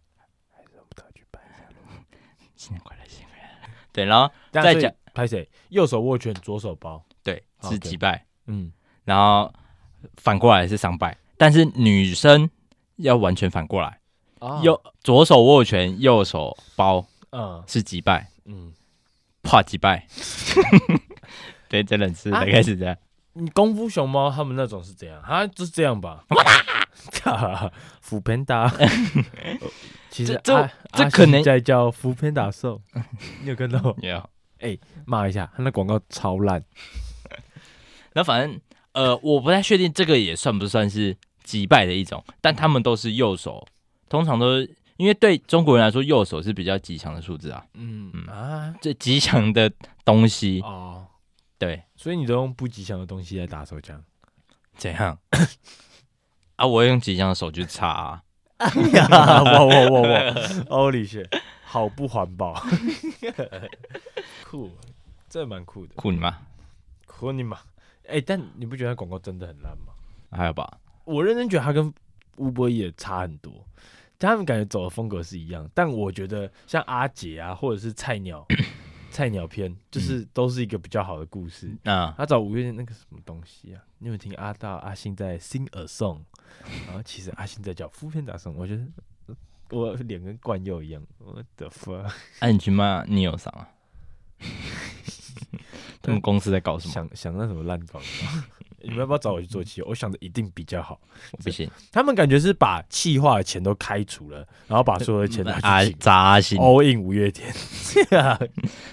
[2.57, 3.45] 新年快乐，新年快乐。
[3.93, 5.49] 对，然后再讲拍谁？
[5.69, 7.05] 右手握拳，左手包。
[7.23, 8.27] 对，是祭拜。
[8.47, 8.73] 嗯，
[9.05, 9.53] 然后
[10.17, 12.51] 反过来是丧拜，但是女生
[12.97, 14.01] 要完全反过来，
[14.41, 18.73] 哦右左手握拳，右手包嗯是击败，嗯，
[19.43, 20.07] 怕祭拜。
[21.69, 22.97] 对，真的是大概是这样。
[23.35, 25.21] 你功夫熊猫他们那种是怎样？
[25.23, 26.25] 啊，就是这样吧。
[28.01, 28.71] 福片达，
[30.11, 32.81] 其实这这可能信在叫福片达兽，
[33.43, 33.97] 你有看到？
[34.03, 34.29] 有，
[35.07, 36.63] 骂一下，他那广告超烂。
[38.13, 38.61] 那反正
[38.93, 43.67] 呃，我不太确定这个也算不算是击败的一种，但他们都是右手，
[44.11, 49.69] 通常都是因为对中国人来说，右手是比较吉祥的数字啊，嗯嗯啊最吉祥的
[50.05, 50.61] 东西。
[50.61, 51.05] 哦，
[51.59, 54.01] 对，所以你都用不吉祥的东西来打手枪。
[54.77, 55.19] 怎样？
[56.55, 58.23] 啊，我用吉祥的手去擦、啊，
[58.59, 60.09] 哇哇哇哇
[60.71, 61.27] ！Holy shit，
[61.65, 62.65] 好不环保。
[64.49, 64.71] 酷，
[65.29, 65.95] 这蛮酷的。
[65.97, 66.39] 酷你妈！
[67.09, 67.59] 酷你妈！
[68.07, 69.93] 哎、但你不觉得它广告真的很烂吗？
[70.31, 70.79] 还有吧？
[71.05, 71.93] 我认真觉得它跟
[72.37, 73.53] 乌波也差很多，
[74.29, 78.47] 他们感觉走的风格是一样，但我觉得像阿杰啊，或者是菜鸟
[79.11, 81.71] 菜鸟片，就是都是一个比较好的故事。
[81.85, 83.83] 嗯，他找五月天那个什么东西啊？
[83.99, 86.21] 你有听阿道阿信在 sing a song？
[86.87, 88.87] 然后其实阿信在叫副片打送，我觉得
[89.71, 93.69] 我脸跟冠佑一样，我的 fuck，那、啊、你去骂 Neo 上啊？
[96.03, 96.93] 他们公司在搞什么？
[96.95, 98.09] 想想那什么烂广告，
[98.83, 99.89] 你们要不要找我去做企划？
[99.89, 101.01] 我想的一定比较好。
[101.33, 105.45] 我不行，他们感觉是把企划的钱都开除了，然后把所有的钱
[105.99, 107.53] 砸阿信，all in 五月天。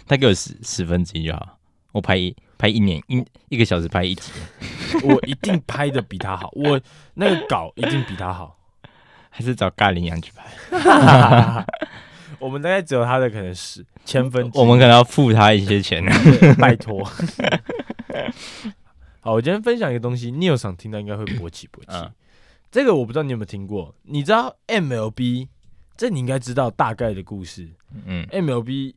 [0.08, 1.58] 他给我十十分之一就好，
[1.91, 4.32] 我拍一拍一年一一个小时拍一集，
[5.04, 6.80] 我一定拍的比他好，我
[7.13, 8.56] 那个稿一定比他好。
[9.32, 11.65] 还是找咖喱羊去拍？
[12.39, 16.04] 我们大概只有他的可能是千分之，我们可能要付他一些钱。
[16.58, 17.10] 拜托。
[19.21, 21.97] 好，我今天分享一个东西，你有想听到应该会勃起勃起。
[21.97, 22.12] 嗯
[22.71, 25.47] 这个我不知道你有没有听过，你知道 MLB？
[25.97, 27.67] 这你应该知道大概的故事。
[28.05, 28.93] 嗯 MLB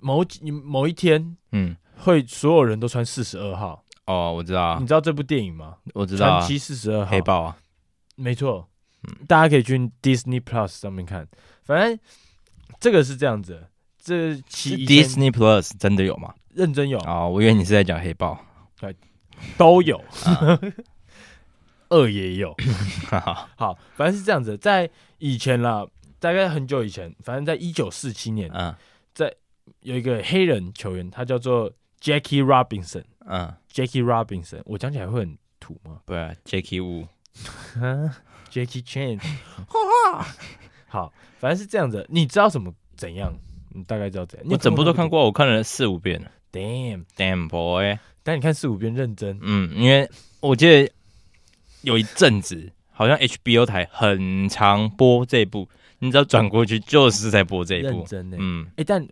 [0.00, 5.76] 某几某一天嗯，会所有人都穿四十二号，哦，我知道啊你，知道这部电影吗？
[5.92, 7.58] 我知道啊传奇四十二号，黑豹啊，
[8.16, 8.66] 没错，
[9.02, 11.28] 嗯大家可以去 Disney Plus 上面看。
[11.64, 11.98] 反正
[12.80, 13.66] 这个是这样子，
[14.02, 16.34] 这是其以前 Disney Plus 真的有吗？
[16.54, 18.42] 认真有哦，我以为你是在讲黑豹。
[19.58, 20.58] 都有，啊
[21.88, 22.54] 二也有。
[23.56, 25.86] 好，反正是这样子，在以前啦，
[26.18, 28.74] 大概很久以前，反正在一九四七年，嗯
[29.82, 33.04] 有一个黑人球员，他叫做 Jackie Robinson。
[33.26, 39.20] 嗯，Jackie Robinson，我讲起来会很土吗不 啊 Jackie Wu，？Jackie Chan，
[40.88, 42.04] 好，反正是这样子。
[42.10, 43.32] 你知道什么怎样？
[43.70, 44.48] 你大概知道怎样？
[44.50, 46.30] 我整部都看过过，我看了四五遍了。
[46.52, 47.06] 那部电影。
[47.16, 50.08] Damn，Damn boy，但你看四五遍认真，嗯，因为
[50.40, 50.90] 我记得
[51.82, 55.68] 有一阵子，好像 HBO 台很常播这一部，
[56.00, 58.04] 你只要转过去就是在播这一部认。
[58.04, 58.36] 真呢。
[58.40, 59.06] 嗯，哎、但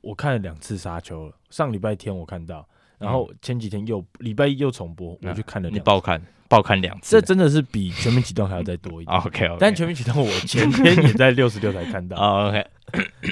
[0.00, 2.66] 我看了两次《沙丘》了，上礼拜天我看到，
[2.98, 9.16] 然后前几天又礼拜一又重播，我就看了你爆看爆看两次这，真的是比《全面启动》还要再多一点。
[9.20, 12.16] OK OK，但《全面启动》我前天也在六十六才看到。
[12.20, 12.66] 哦 OK，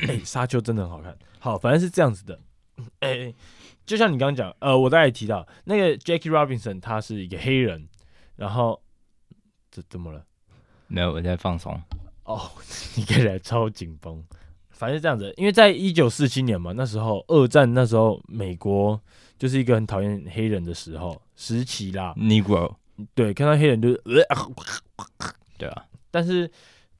[0.08, 1.16] 哎、 沙丘真的很好看。
[1.38, 2.38] 好，反正是这样子的。
[3.00, 3.32] 哎、
[3.86, 7.88] 就像你刚刚讲，呃，我大概也提到那个 Jackie Robinson，他是一个黑人，
[8.36, 8.82] 然后
[9.70, 10.24] 这怎么了？
[10.86, 11.80] 没有我在放松。
[12.24, 12.50] 哦，
[12.96, 14.24] 你看起来超紧绷。
[14.70, 19.00] 反正是这样子，因为在一九四七年嘛，那时候二战那时候美国
[19.36, 22.14] 就是一个很讨厌黑人的时候时期啦。
[22.16, 22.76] Negro，
[23.12, 24.36] 对，看到黑人就是，呃、
[25.58, 26.48] 对啊，但是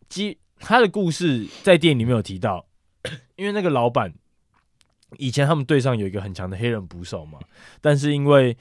[0.09, 2.67] 基他的故事在电影里面有提到，
[3.37, 4.13] 因为那个老板
[5.17, 7.39] 以前他们队上有一个很强的黑人捕手嘛，
[7.81, 8.57] 但是因为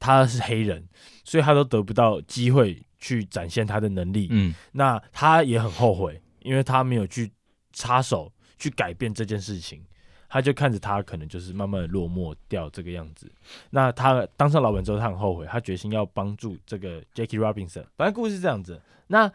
[0.00, 0.86] 他是黑人，
[1.24, 4.28] 所以他都得不到机会去展现他的能力。
[4.30, 7.30] 嗯那他也很后悔，因为他没有去
[7.72, 9.84] 插手去改变这件事情，
[10.28, 13.30] 他就看着他可能就是慢慢的落寞掉这个样子。
[13.70, 17.84] 那他当上老板之后，他很后悔，他决心要帮助这个 Jackie Robinson。
[17.96, 18.80] 反正故事是这样子。
[19.08, 19.30] 那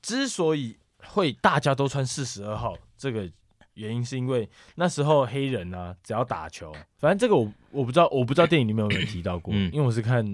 [0.00, 3.30] 之所以会大家都穿四十二号，这个
[3.74, 9.70] 原因是因为那时候黑人啊，只要打球，反正这个我我不知道，我不知道电影里面有没有提到过，嗯。
[9.72, 10.24] 因为我是看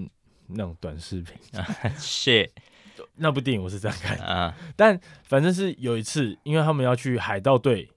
[0.47, 1.35] 那种短视频，，
[1.97, 2.49] shit。
[3.15, 4.23] 那部电影我是这样看的。
[4.23, 7.87] 啊，但反正是有一次，因为他们要去海盗队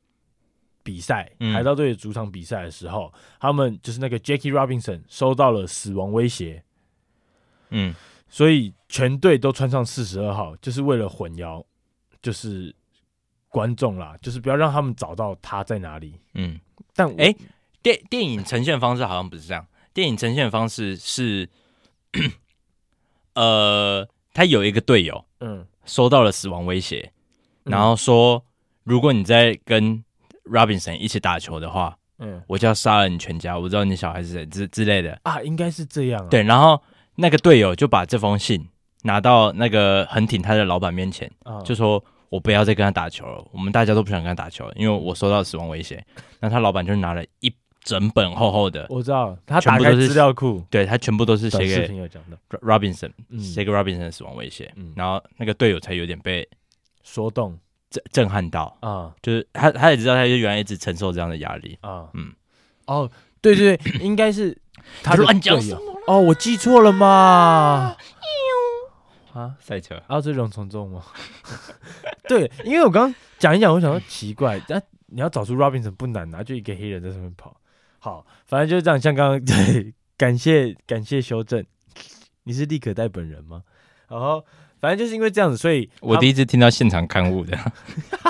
[0.82, 1.54] 比赛，嗯。
[1.54, 6.62] 海盗队的主场比赛的时候，他们就是那个 Jackie Robinson 收到了死亡威胁，
[7.70, 7.94] 嗯，
[8.28, 11.64] 所以全队都穿上四十二号，就是为了混淆，
[12.20, 12.74] 就是
[13.50, 16.18] 观众啦，就是不要让他们找到他在哪里。
[16.34, 16.58] 嗯，
[16.94, 17.34] 但我哎
[17.82, 21.48] 电电影呈现方式好像不是这样，电影呈现方式是，
[23.34, 27.12] 呃，他有一个队友嗯，收到了死亡威胁，
[27.64, 28.44] 嗯然后说，
[28.84, 30.02] 如果你在跟
[30.44, 35.18] Robinson 一起打球的话，嗯我就要杀了你全家，我知道你小孩是谁之之类的。
[35.24, 36.80] 啊，应该是这样、啊。，对，然后
[37.16, 38.68] 那个队友就把这封信
[39.02, 46.02] 拿到那个很挺他的老板面前，啊、就说我不要再跟他打球了，我们大家都不想跟他打球了，因为我收到死亡威胁。
[46.40, 56.48] 那他老板就拿了一整本厚厚的，我知道，他打开资料库，对他全部都是写短视给频有讲的，Robinson，嗯写给 Robinson 的死亡威胁，嗯然后那个队友才有点被
[57.02, 57.58] 说动
[57.90, 62.32] 震震撼到，啊就是他他也知道他就原来一直承受这样的压力，啊，嗯，
[62.86, 64.56] 哦，对对对，应该是
[65.02, 67.96] 他的乱讲队友哦，我记错了嘛。
[69.32, 71.04] 啊，赛车，啊，这龙从众吗？
[72.28, 77.56] 对，因为我刚刚讲一讲，我想说奇怪，但你要找出 Robinson 不难啊，就一个黑人在上面跑。
[77.98, 81.64] 好，反正就是这样，像刚刚对，感谢感谢修正，
[82.44, 83.62] 你是立可带本人吗？
[84.08, 84.44] 然后
[84.80, 87.56] 反正就是因为这样子，所以我第一次听到现场刊物的，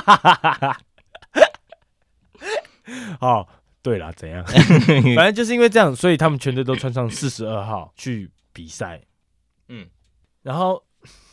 [3.20, 3.46] 哦，
[3.80, 4.44] 对啦，怎样？
[5.16, 9.00] 反正就是因为这样，所以他们全队都穿上四十二号去比赛。
[9.68, 9.88] 嗯，
[10.42, 10.82] 然后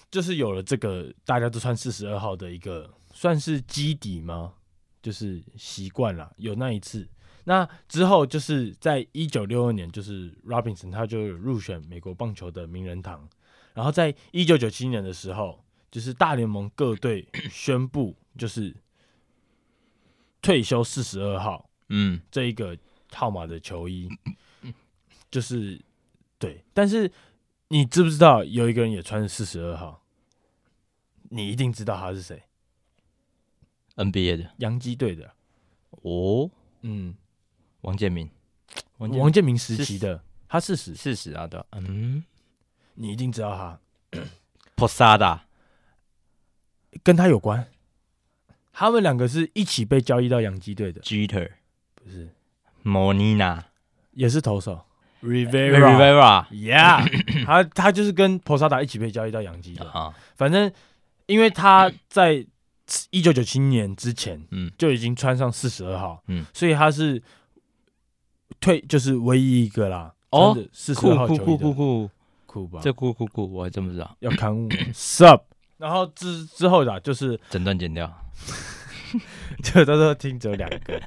[0.10, 4.54] 就是有了这个大家都穿四十二号的一个算是基底吗？
[5.02, 6.34] 就是习惯了。
[6.38, 7.08] 有那一次，
[7.46, 13.28] 那之后就是在一九六二年，就是 Robinson 他就入选美国棒球的名人堂。
[13.74, 18.76] 然后在一九九七年的时候，就是大联盟各队宣布就是
[20.42, 21.70] 退休四十二号。
[21.90, 22.78] 嗯，这一个
[23.14, 24.10] 号码的球衣，
[25.32, 25.80] 就是
[26.38, 27.10] 对，但是
[27.70, 30.04] 你知不知道有一个人也穿四十二号？
[31.30, 32.44] 你一定知道他是谁
[33.96, 34.52] ？NBA 的。
[34.58, 35.34] 洋基队的，
[35.90, 36.50] 哦，
[36.82, 37.16] 嗯，
[37.82, 38.30] 王建民，
[38.98, 42.24] 王建王建民时期的，他四十，四十啊，对吧，嗯
[42.94, 44.20] 你一定知道他，，
[44.78, 45.42] Posada，
[47.04, 47.70] 跟他有关。
[48.72, 51.52] 他们两个是一起被交易到洋基队的，Jeter，
[51.96, 52.30] 不是
[52.84, 53.66] ，Molina，
[54.12, 54.86] 也是投手
[55.28, 57.06] Rivera，，Yeah，
[57.46, 59.90] 他他就是跟 Posada 一起被交易到洋基的。
[59.92, 60.72] 啊，反正
[61.26, 62.46] 因为他在
[63.10, 64.72] 一九九七年之前，嗯。
[64.78, 66.46] 就已经穿上四十二号，嗯。
[66.54, 67.22] 所以他是
[68.60, 70.14] 退就是唯一一个啦。
[70.30, 71.44] 哦四十二号球衣的。
[71.44, 71.74] 酷酷酷。
[71.74, 72.10] 酷，
[72.46, 72.80] 酷吧？
[72.82, 75.42] 这酷酷酷，我还真不知道，要刊物 sub，
[75.78, 78.12] 然后之之后啦，就是整段剪掉，
[79.64, 81.00] 就他说听只有两个，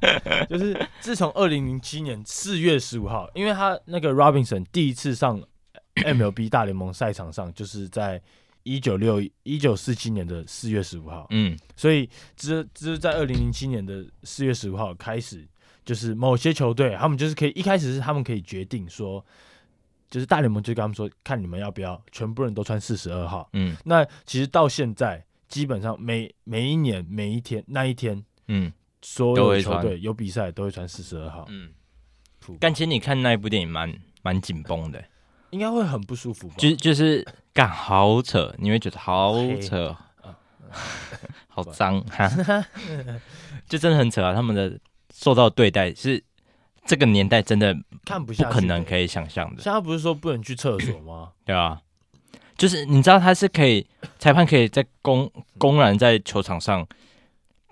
[0.49, 5.41] 就是自从二零零七年四月十五号，因为他那个 Robinson 第一次上
[5.95, 8.21] MLB 大联盟赛场上，就是在
[8.63, 11.57] 一九六一九四七年的四月十五号，嗯。
[11.75, 15.47] 所以只只在二零零七年的四月十五号开始，
[15.83, 19.25] 就是某些球队他们就是可以一开始是他们可以决定说，
[20.09, 23.49] 就是大联盟就跟他们说，看你们要不要全部人都穿四十二号。
[23.53, 23.75] 嗯。
[23.83, 28.73] 那其实到现在，基本上每每一年每一天那一天，嗯。
[29.03, 31.71] 所有球队有比赛都会穿四十二号，嗯，
[32.59, 35.03] 但其实你看那一部电影蛮蛮紧绷的，
[35.49, 36.53] 应该会很不舒服吧？
[36.55, 39.97] 就就是干好扯，你会觉得好扯，
[41.49, 42.29] 好脏哈，
[43.67, 44.35] 就真的很扯啊！
[44.35, 44.79] 他们的
[45.11, 46.23] 受到对待是
[46.85, 51.31] 这个年代真的不看不下不，可能可以想象的，现在不是说不能去厕所吗？
[51.43, 51.81] 对吧？
[52.57, 53.85] 就是你知道他是可以，
[54.19, 56.85] 裁判可以在公公然在球场上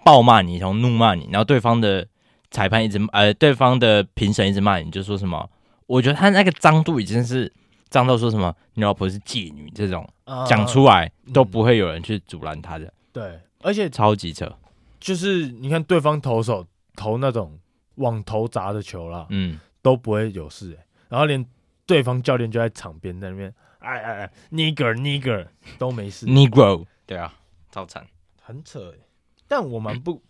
[0.04, 2.08] 暴骂你，然后怒骂你，然后对方的
[2.52, 5.50] 裁判一直呃，对方的评审一直骂你，就说什么？
[5.86, 7.52] 我觉得他那个脏度已经是
[7.90, 14.52] 脏到说什么你老婆是妓女这种啊讲出来都不会有人去阻拦他的，对，而且超级扯。
[15.00, 16.66] 就是你看对方投手
[16.96, 17.58] 投那种
[17.96, 20.80] 往头砸的球啦，嗯，都不会有事、欸，
[21.10, 21.44] 然后连
[21.86, 27.34] 对方教练就在场边在那边，哎哎哎，nigger nigger 都没事，Negro，对啊，
[27.72, 28.06] 超惨。
[28.42, 29.00] 很扯、欸，
[29.48, 30.22] 但我蛮不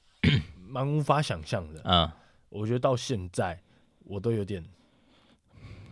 [0.67, 2.09] 蛮无法想象的，嗯，
[2.49, 3.61] 我觉得到现在
[3.99, 4.63] 我都有点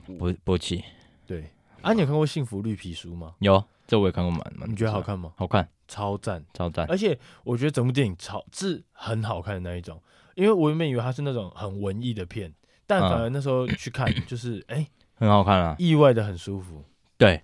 [0.05, 0.83] 不不起，
[1.25, 1.49] 对
[1.81, 3.35] 啊，你有看过《幸福绿皮书》吗？
[3.39, 5.01] 有这我也看过蛮蛮，你觉得好？
[5.01, 5.33] 看吗？
[5.37, 6.85] 好看，超赞，超赞。
[6.89, 10.01] 而且我觉得整部电影超是很好看的那一种，
[10.35, 12.53] 因为我原本以为它是那种很文艺的片，
[12.85, 15.75] 但反而那时候去看就是哎、欸很好看啊。
[15.79, 16.83] 意外的很舒服，
[17.17, 17.41] 对，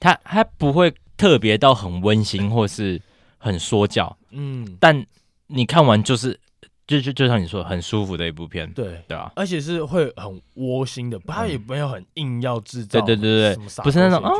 [0.00, 3.00] 它它不会特别到很温馨或是
[3.38, 5.06] 很说教，嗯，但
[5.46, 6.38] 你看完就是
[6.86, 9.02] 就就就就像你说，很舒服的一部片，对。
[9.06, 14.36] 对啊，而且是会很窝心的，它也没有很硬要制造，对对对对，不是那种啊好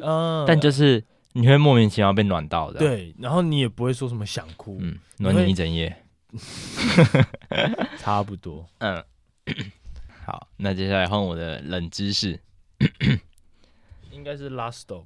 [0.02, 1.02] 嗯，但就是
[1.32, 5.94] 你会莫名其妙被暖到的，对，然后你也不会说什么想哭，嗯，暖你一整夜，
[7.98, 9.02] 差不多，嗯，
[10.24, 12.38] 好，那接下来换我的冷知识，
[12.80, 13.18] 应
[14.26, 15.04] 该是 Last Stop，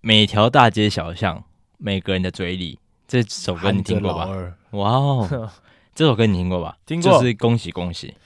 [0.00, 1.44] 每条大街小巷，
[1.76, 2.80] 每个人的嘴里。
[3.06, 4.56] 这首歌你听过吧？
[4.70, 5.52] 哇哦，
[5.94, 6.78] 这首歌你听过吧？
[6.86, 8.16] 听过，就是恭喜恭喜。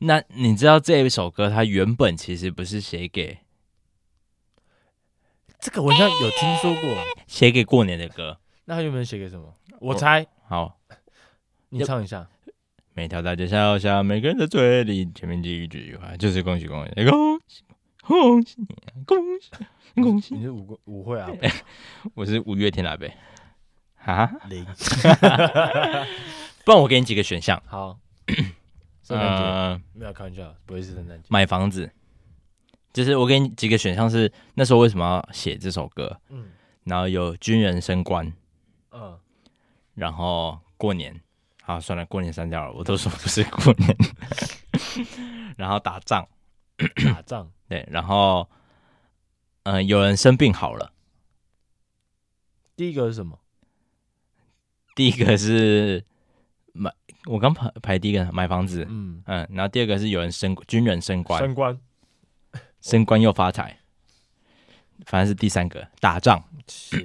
[0.00, 3.38] 那你知道这一首歌它原本其实不是写给
[5.58, 8.38] 这个，我好像有听说过，写给过年的歌。
[8.66, 9.54] 那它原本写给什么？
[9.80, 10.26] 我猜。
[10.48, 10.78] 好，
[11.70, 12.28] 你唱一下。
[12.92, 17.62] 每条大街小巷，每个人的嘴里，前面第一句话就是恭喜恭喜，恭喜
[18.06, 19.50] 恭喜你恭喜
[19.94, 20.34] 恭喜。
[20.34, 21.28] 你是舞舞会啊？
[22.14, 23.16] 我是五月天来呗。
[24.04, 24.64] 啊，零，
[26.64, 27.62] 不然我给你几个选项。
[27.66, 27.98] 好，
[29.02, 31.26] 圣诞节没有开玩笑，不会是圣诞节。
[31.28, 31.90] 买房子，
[32.92, 36.18] 就是我给你几个选项是那时候为什么要写这首歌？
[36.30, 36.48] 嗯，
[36.84, 38.32] 然后有军人升官，
[38.92, 39.18] 嗯，
[39.94, 41.20] 然后过年，
[41.62, 43.96] 好算了，过年删掉了，我都说不是过年。
[45.58, 46.26] 然后打仗，
[47.04, 48.48] 打仗，对，然后
[49.64, 50.92] 嗯，有人生病好了。
[52.76, 53.38] 第一个是什么？
[54.94, 56.04] 第一个是
[56.72, 56.92] 买，
[57.26, 61.78] 我刚排排第一个买房子，嗯嗯，然后第二个是有人升军人升官，升官，
[62.80, 63.78] 升官又发财，
[65.06, 66.42] 反正是第三个打仗。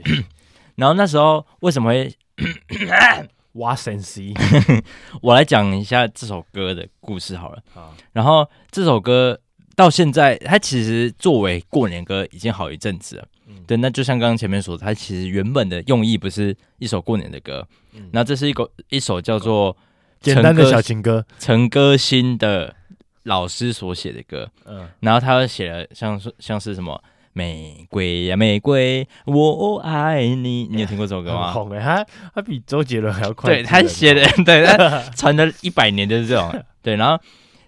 [0.76, 2.13] 然后那时候为什么会
[3.53, 4.34] 挖神西？
[5.21, 7.63] 我来讲一下这首歌的故事好了。
[7.73, 9.39] 好，然后这首歌
[9.76, 13.28] 到现在，它其实作为过年歌已经好一阵子了。
[13.67, 19.76] 对，那就像刚刚前面说的，它其实原本的用意不是一首过年的歌，嗯，那这是一个一首叫做
[20.19, 22.76] 简单的小情歌，陈歌辛的
[23.23, 26.99] 老师所写的歌，嗯，然后他写了像是像是什么
[27.34, 31.51] 玫瑰呀玫瑰，我爱你，你有听过这首歌吗？
[31.53, 36.51] 红诶，他他比周杰伦还要快，对他写的， 对他传了一百年就是这种，
[36.82, 37.23] 对，然后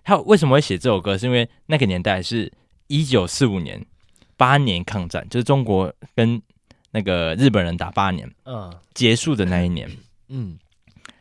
[0.08, 1.18] 他为什么会写这首歌？
[1.18, 2.50] 是因为那个年代是
[2.88, 3.86] 一九四五年。
[4.38, 6.40] 八年抗战就是中国跟
[6.92, 9.90] 那个日本人打八年，嗯，结束的那一年，
[10.30, 10.60] 嗯，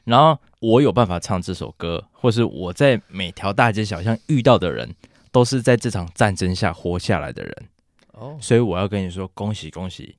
[0.04, 4.94] 然后我有办法唱这首歌，或是我在每条大街小巷遇到的人，
[5.32, 7.68] 都是在这场战争下活下来的人，
[8.12, 10.14] 哦，所以我要跟你说恭喜恭喜，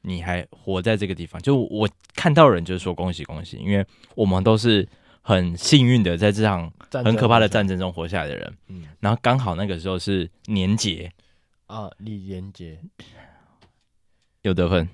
[0.00, 3.86] 你还活在这个地方，就我看到人就是说恭喜恭喜，因为
[4.16, 4.86] 我们都是
[5.22, 11.10] 很幸运的在这场很可怕的战争中活下来的人，嗯，然后刚好那个时候是年节。
[11.66, 12.78] 啊，李连杰
[14.42, 14.86] 有得分。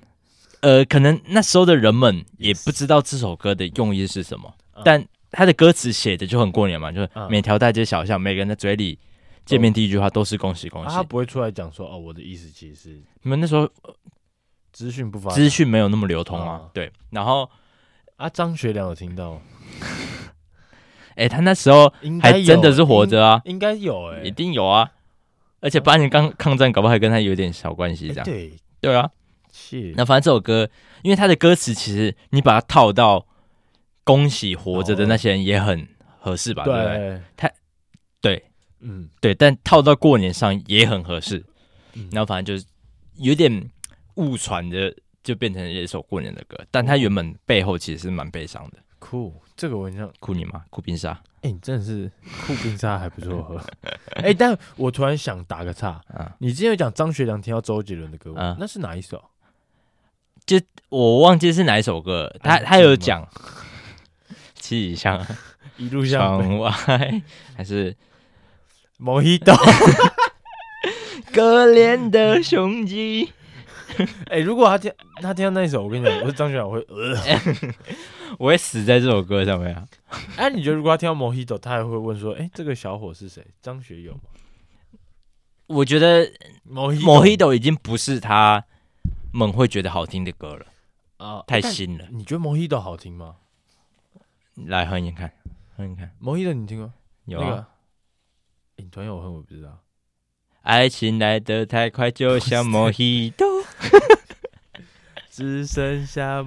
[0.61, 4.53] 呃，可能那时候的人们也不知道这首歌的用意是什么.
[4.85, 8.97] 但他的歌词写的就很过年嘛，就是每条大街小巷，每个人的嘴里
[9.45, 10.89] 见面第一句话都是恭喜恭喜。
[10.89, 12.89] 他不会出来讲说哦，我的意思其实是
[13.21, 13.69] 你们那时候
[14.71, 16.69] 资讯不发，资讯没有那么流通啊。
[16.73, 17.49] 对，然后
[18.15, 19.41] 啊，张学良有听到，
[21.15, 24.89] 哎，他那时候还真的是活着啊，应该有，哎，一定有啊。
[25.61, 28.23] 而且八年刚抗战，搞不好还跟他有点小关系，这样。
[28.23, 29.09] 对对啊，
[29.51, 29.93] 是。
[29.97, 30.69] 那反正这首歌，
[31.03, 33.27] 因为他的歌词其实你把它套到
[34.05, 35.85] 恭喜活着的那些人也很
[36.19, 36.63] 合适吧？
[36.63, 37.21] 对不对？
[37.35, 37.51] 他
[38.21, 38.43] 对，
[38.79, 41.43] 嗯，对，但套到过年上也很合适。
[42.11, 42.65] 然后反正就是
[43.17, 43.69] 有点
[44.15, 46.57] 误传的，就变成一首过年的歌。
[46.71, 48.77] 但他原本背后其实是蛮悲伤的。
[48.99, 50.63] 酷，这个我很像酷你吗？
[50.69, 51.11] 酷冰沙。
[51.41, 52.11] 哎、欸，你真的是
[52.45, 53.57] 酷冰沙还不错喝。
[54.15, 59.23] 哎、欸，但我突然想打个岔，啊、你之前有讲张学良听到周杰伦的歌，啊、那是哪一首？
[60.45, 63.27] 就我忘记是哪一首歌，他他有讲
[64.55, 65.25] 七里香
[65.77, 66.69] 一路向窗外，
[67.55, 67.95] 还是
[68.97, 69.55] 莫希朵？
[71.31, 73.31] 可怜的胸肌。
[74.29, 74.91] 哎、欸，如果他听
[75.21, 77.73] 他听到那一首，我跟你讲，我是张学友，我会 呃。
[78.37, 79.87] 我会死在这首歌上面啊！
[80.37, 83.43] 哎、啊，你觉得如果他听到 Mojito，他还会问说：“哎、欸，这个小伙是谁？
[83.59, 84.19] 张学友吗？”
[85.65, 86.31] 我觉得
[86.71, 88.63] Mojito 已经不是他
[89.31, 90.65] 们会觉得好听的歌了
[91.17, 92.05] 啊，太新了。
[92.11, 93.37] 你觉得 Mojito 好听吗？
[94.55, 95.33] 来哼一看，
[95.75, 96.11] 哼一看。
[96.21, 96.93] Mojito 你听过？
[97.25, 97.67] 有啊。
[98.77, 99.79] 欸、你突然有我哼，我不知道。
[100.61, 103.48] 爱情来得太快，就像 Mojito，
[105.31, 106.43] 只剩下。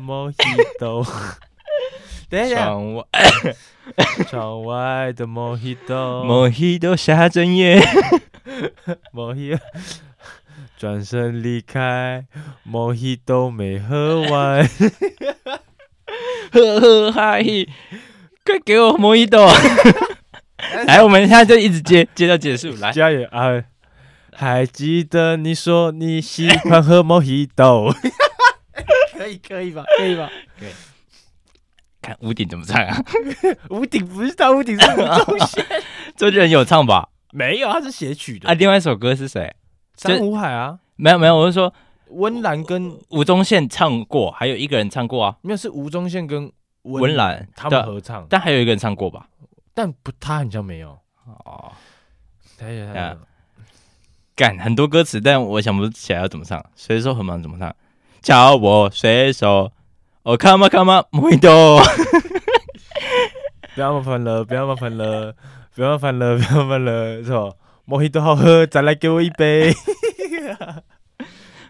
[2.31, 3.05] 等一下，窗外，
[4.29, 7.79] 窗外的莫希朵，莫希朵下整夜，
[9.13, 9.59] 莫希，
[10.79, 12.25] 转身离开，
[12.63, 14.67] 莫希朵没喝完，
[16.53, 17.43] 呵呵嗨，
[18.45, 19.53] 快给我莫希朵！
[20.87, 22.93] 来，我们现在就一直接接到结束，来。
[22.93, 23.63] 加油啊！
[24.33, 27.95] 还记得你说你喜欢喝莫希朵？
[29.17, 29.85] 可以可以吧？
[29.99, 30.31] 可以吧？
[30.59, 30.71] 可以。
[32.01, 32.97] 看屋顶怎么唱啊？
[33.71, 35.65] 屋顶不是他，屋顶是吴宗宪。
[36.17, 37.09] 周杰伦有唱吧？
[37.33, 38.55] 没有，他是写曲的啊。
[38.55, 39.55] 另外一首歌是谁？
[39.97, 40.81] 山呼海啊？
[40.97, 41.73] 没有没有，我是说
[42.09, 45.37] 温岚跟吴宗宪唱过，还有一个人唱过啊。
[45.43, 46.51] 没有，是吴宗宪跟
[46.83, 49.29] 温岚他们合唱，但还有一个人唱过吧？
[49.73, 51.71] 但不，他好像没有哦。
[52.59, 53.17] 对呀，
[54.43, 56.61] 干很多歌词，但我想不起来要怎么唱。
[56.75, 57.73] 随手很忙怎么唱？
[58.21, 59.71] 叫我随手。
[60.25, 61.81] 哦，Come on，Come on，莫希朵，
[63.73, 65.33] 不要麻烦了，不要麻烦了，
[65.77, 67.53] 不要麻烦了，不要麻烦了，是吧？
[67.85, 69.73] 莫希多好喝，再来给我一杯。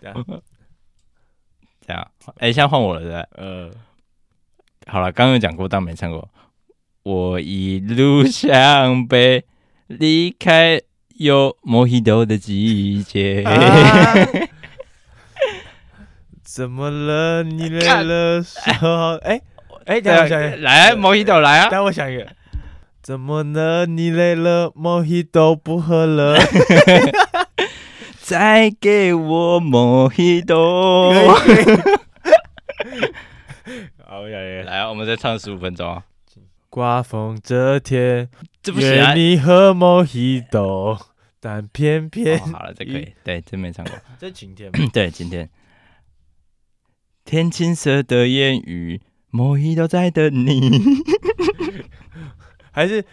[0.01, 0.25] 这样，
[1.87, 3.21] 这样，哎，现在换我了，对不对？
[3.37, 3.71] 呃，
[4.87, 6.27] 好了，刚刚有讲过，但没唱过。
[7.03, 9.45] 我一路向北，
[9.89, 10.81] 离开
[11.23, 13.43] 有莫希豆的季节。
[13.43, 14.15] 啊
[16.43, 17.43] 怎么了？
[17.43, 18.43] 你累了？
[18.43, 19.41] 说哎
[19.87, 21.71] 哎，等我想想，来莫希豆来啊！
[21.71, 22.27] 等我想一个，
[23.03, 23.87] 怎么了？
[23.87, 24.71] 你累了？
[24.75, 26.37] 莫希豆不喝了，
[28.21, 31.35] 再给我莫希朵。
[34.05, 34.91] 好，我想，来啊！
[34.91, 36.03] 我们再唱十五分钟啊！
[36.69, 38.29] 刮风这天，
[38.63, 41.01] 这不行你喝莫希朵，
[41.45, 42.39] 但偏偏……
[42.39, 43.13] 好了，这可以。
[43.25, 43.93] 对，真没唱过。
[44.17, 45.51] 这晴天， 对，晴天。
[47.25, 50.71] 天青色的烟雨，莫希朵在等你。
[52.71, 53.05] 还是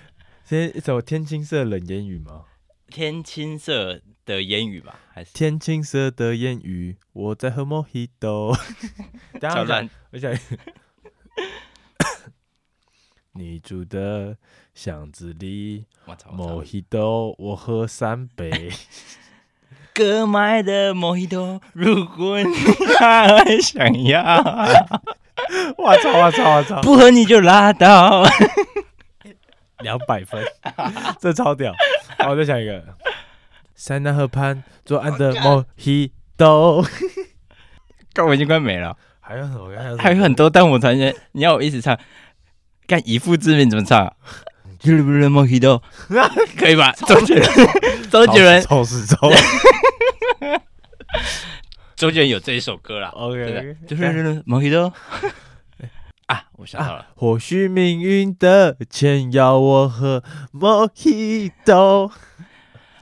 [0.46, 2.46] 先一首天青色冷烟雨吗？
[2.88, 6.98] 天青色的烟雨吧，还是天青色的烟雨？
[7.14, 8.56] 我在喝莫希朵。
[9.42, 10.32] 超烂，我想
[13.34, 14.38] 你住的
[14.74, 15.86] 巷子里，
[16.32, 18.72] 莫希多我喝三杯。
[19.94, 22.54] 哥买的莫希多，如果你
[23.00, 24.24] 还想要，
[25.78, 26.82] 我操我操我操！
[26.82, 28.24] 不喝你就拉倒。
[29.80, 30.44] 两百分，
[31.20, 31.74] 这超屌！
[32.18, 32.84] 好，我再想一个，
[33.76, 36.86] 塞纳河畔左岸的莫希多。
[38.14, 39.98] 刚我已经快没了，还有什么？
[39.98, 41.98] 还有很多，但我突然间你要我一直唱，
[42.90, 44.12] 看以父之名怎么唱？
[45.32, 45.84] 莫希朵，
[46.58, 46.92] 可以吧？
[47.06, 47.50] 周杰伦，
[48.10, 49.16] 周杰伦，臭死臭。
[51.96, 54.04] 周杰伦有这一首歌啦，OK，就是
[56.26, 62.12] 啊，我想到了，或许命运的钱要我喝莫希朵，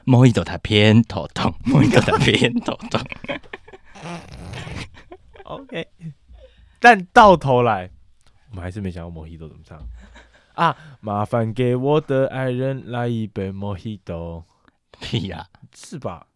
[0.04, 3.00] 莫希朵他偏头痛，莫希朵他偏头痛
[5.44, 5.86] ，OK，
[6.80, 7.90] 但到头来
[8.50, 9.78] 我们还是没想到莫希朵怎么唱
[10.54, 10.76] 啊！
[11.00, 14.44] 麻烦给我的爱人来一杯莫希朵，
[14.98, 16.26] 屁呀，是吧？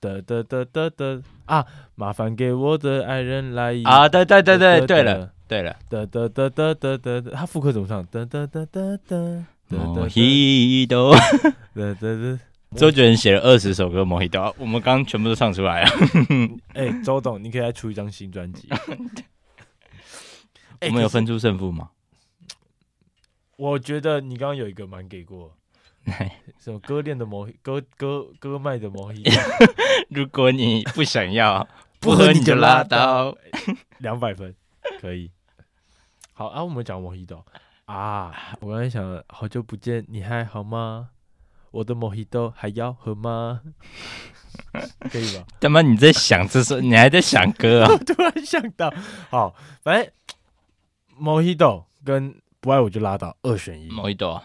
[0.00, 1.64] 得得得得得啊！
[1.94, 4.08] 麻烦给我的爱人来一啊！
[4.08, 5.76] 对对对对对了对了！
[5.88, 8.06] 的的的的的的的，他副歌怎么唱？
[8.10, 11.16] 的的的的的莫希朵，
[11.74, 12.38] 的的的。
[12.76, 15.90] 周杰伦写了二十首歌，莫希朵，我们刚刚全部都唱出来了。
[16.74, 18.68] 哎，周董，你可以再出一张新专辑。
[20.82, 21.90] 我们有分出胜负吗？
[23.56, 25.54] 我觉得你刚刚有一个蛮给过。
[26.58, 29.32] 什么割裂的莫割割割麦的莫希朵？
[30.08, 31.66] 如果你不想要，
[32.00, 33.36] 不喝你就拉倒。
[33.98, 34.54] 两百分，
[35.00, 35.30] 可以。
[36.32, 37.44] 好啊，我们讲莫希朵
[37.84, 38.32] 啊。
[38.60, 41.10] 我刚才想，好久不见，你还好吗？
[41.72, 43.60] 我的莫希朵还要喝吗？
[45.10, 45.44] 可以吧？
[45.60, 47.96] 他妈你在想这是，你还在想歌啊？
[48.06, 48.90] 突然想到，
[49.28, 50.10] 好，反正
[51.18, 53.88] 莫希朵跟不爱我就拉倒，二选一。
[53.88, 54.42] 莫希朵。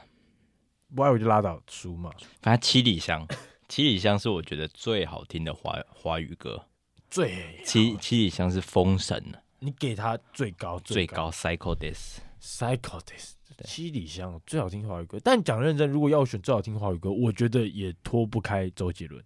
[0.96, 2.12] 不爱我就拉倒，输嘛。
[2.42, 3.28] 反正七里香，
[3.68, 6.68] 七里香是我觉得最好听的华华语歌。
[7.10, 11.30] 最七七里香是封神了，你给他最高最高。
[11.32, 15.20] Psycho This，Psycho This，七里香最好听华语歌。
[15.24, 19.24] 但讲认真，如果要选最好听华语歌，我觉得也脱不开周杰伦。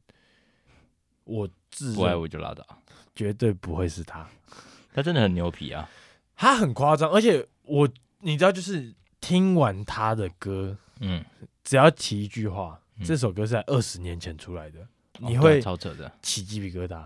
[1.23, 2.65] 我自不爱我就拉倒，
[3.13, 4.25] 绝对不会是他。
[4.93, 5.89] 他真的很牛皮啊，
[6.37, 11.25] 他很夸张，而且我你知道，就是听完他的歌，嗯。
[11.63, 14.79] 只要提一句话，嗯、这首歌是在二十年前出来的，
[15.19, 17.05] 哦、你会超扯的，起鸡皮疙瘩，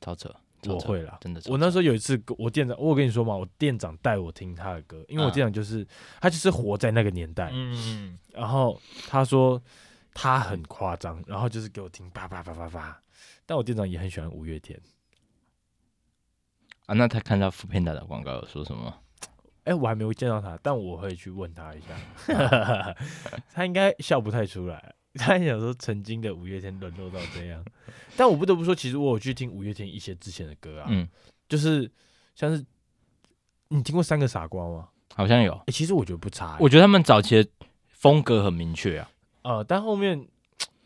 [0.00, 0.34] 超扯，
[0.64, 1.42] 我会啦，真的。
[1.44, 5.86] 我那时候有一次，我店长，我跟你说嘛，我店长带我听他的歌，因为我店长就是、啊、
[6.22, 9.62] 他就是活在那个年代，嗯，然后他说
[10.14, 12.98] 他很夸张，然后就是给我听叭叭叭叭叭，
[13.44, 14.80] 但我店长也很喜欢五月天，
[16.88, 18.94] 啊，那他看到 foodpanda 的广告有说什么？
[19.64, 22.96] 哎、欸，我还没有见到他，但我会去问他一下。
[23.52, 24.94] 他应该笑不太出来。
[25.12, 27.62] 他想说，曾经的五月天沦落到这样。
[28.16, 31.06] 但我不得不说，其实我有去听五月天一些之前的歌啊，嗯，
[31.46, 31.90] 就是
[32.34, 32.64] 像是
[33.68, 34.88] 你听过《三个傻瓜》吗？
[35.14, 35.52] 好像有。
[35.52, 36.56] 哎、欸，其实我觉得不差、欸。
[36.58, 37.50] 我觉得他们早期的
[37.90, 39.10] 风格很明确啊。
[39.42, 40.26] 呃，但后面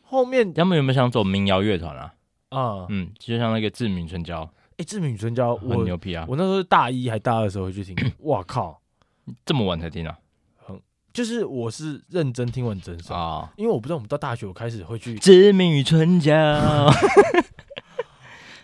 [0.03, 2.15] 后面他们有没有想走民谣乐团啊？
[2.49, 4.53] 啊、呃，嗯，就像那个志明春娇。
[4.83, 6.27] 哎，志明春娇，我很牛皮啊！
[6.29, 8.81] 我那时候大一还大二的时候会去听，哇靠，
[9.47, 10.19] 这么晚才听啊？
[10.57, 10.77] 很，
[11.13, 16.35] 就是我是认真听完整首啊，因为我不知道我们到大学我开始会去志明与春娇，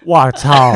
[0.07, 0.73] 哇操，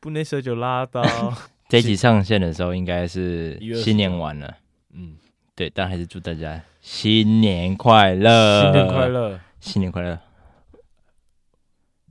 [0.00, 1.00] 不那时候就拉倒。
[1.70, 4.56] 这一集上线的时候应该是新年完了，
[4.92, 5.14] 嗯，
[5.54, 10.18] 对，但还是祝大家新年快乐，新年快乐，新年快乐。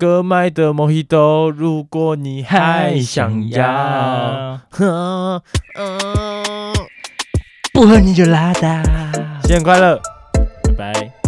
[0.03, 4.59] 哥麦的莫希都，如果你还想要，
[7.71, 8.61] 不喝你就拉倒。
[9.43, 9.97] 新年快乐，
[10.77, 11.22] 拜拜。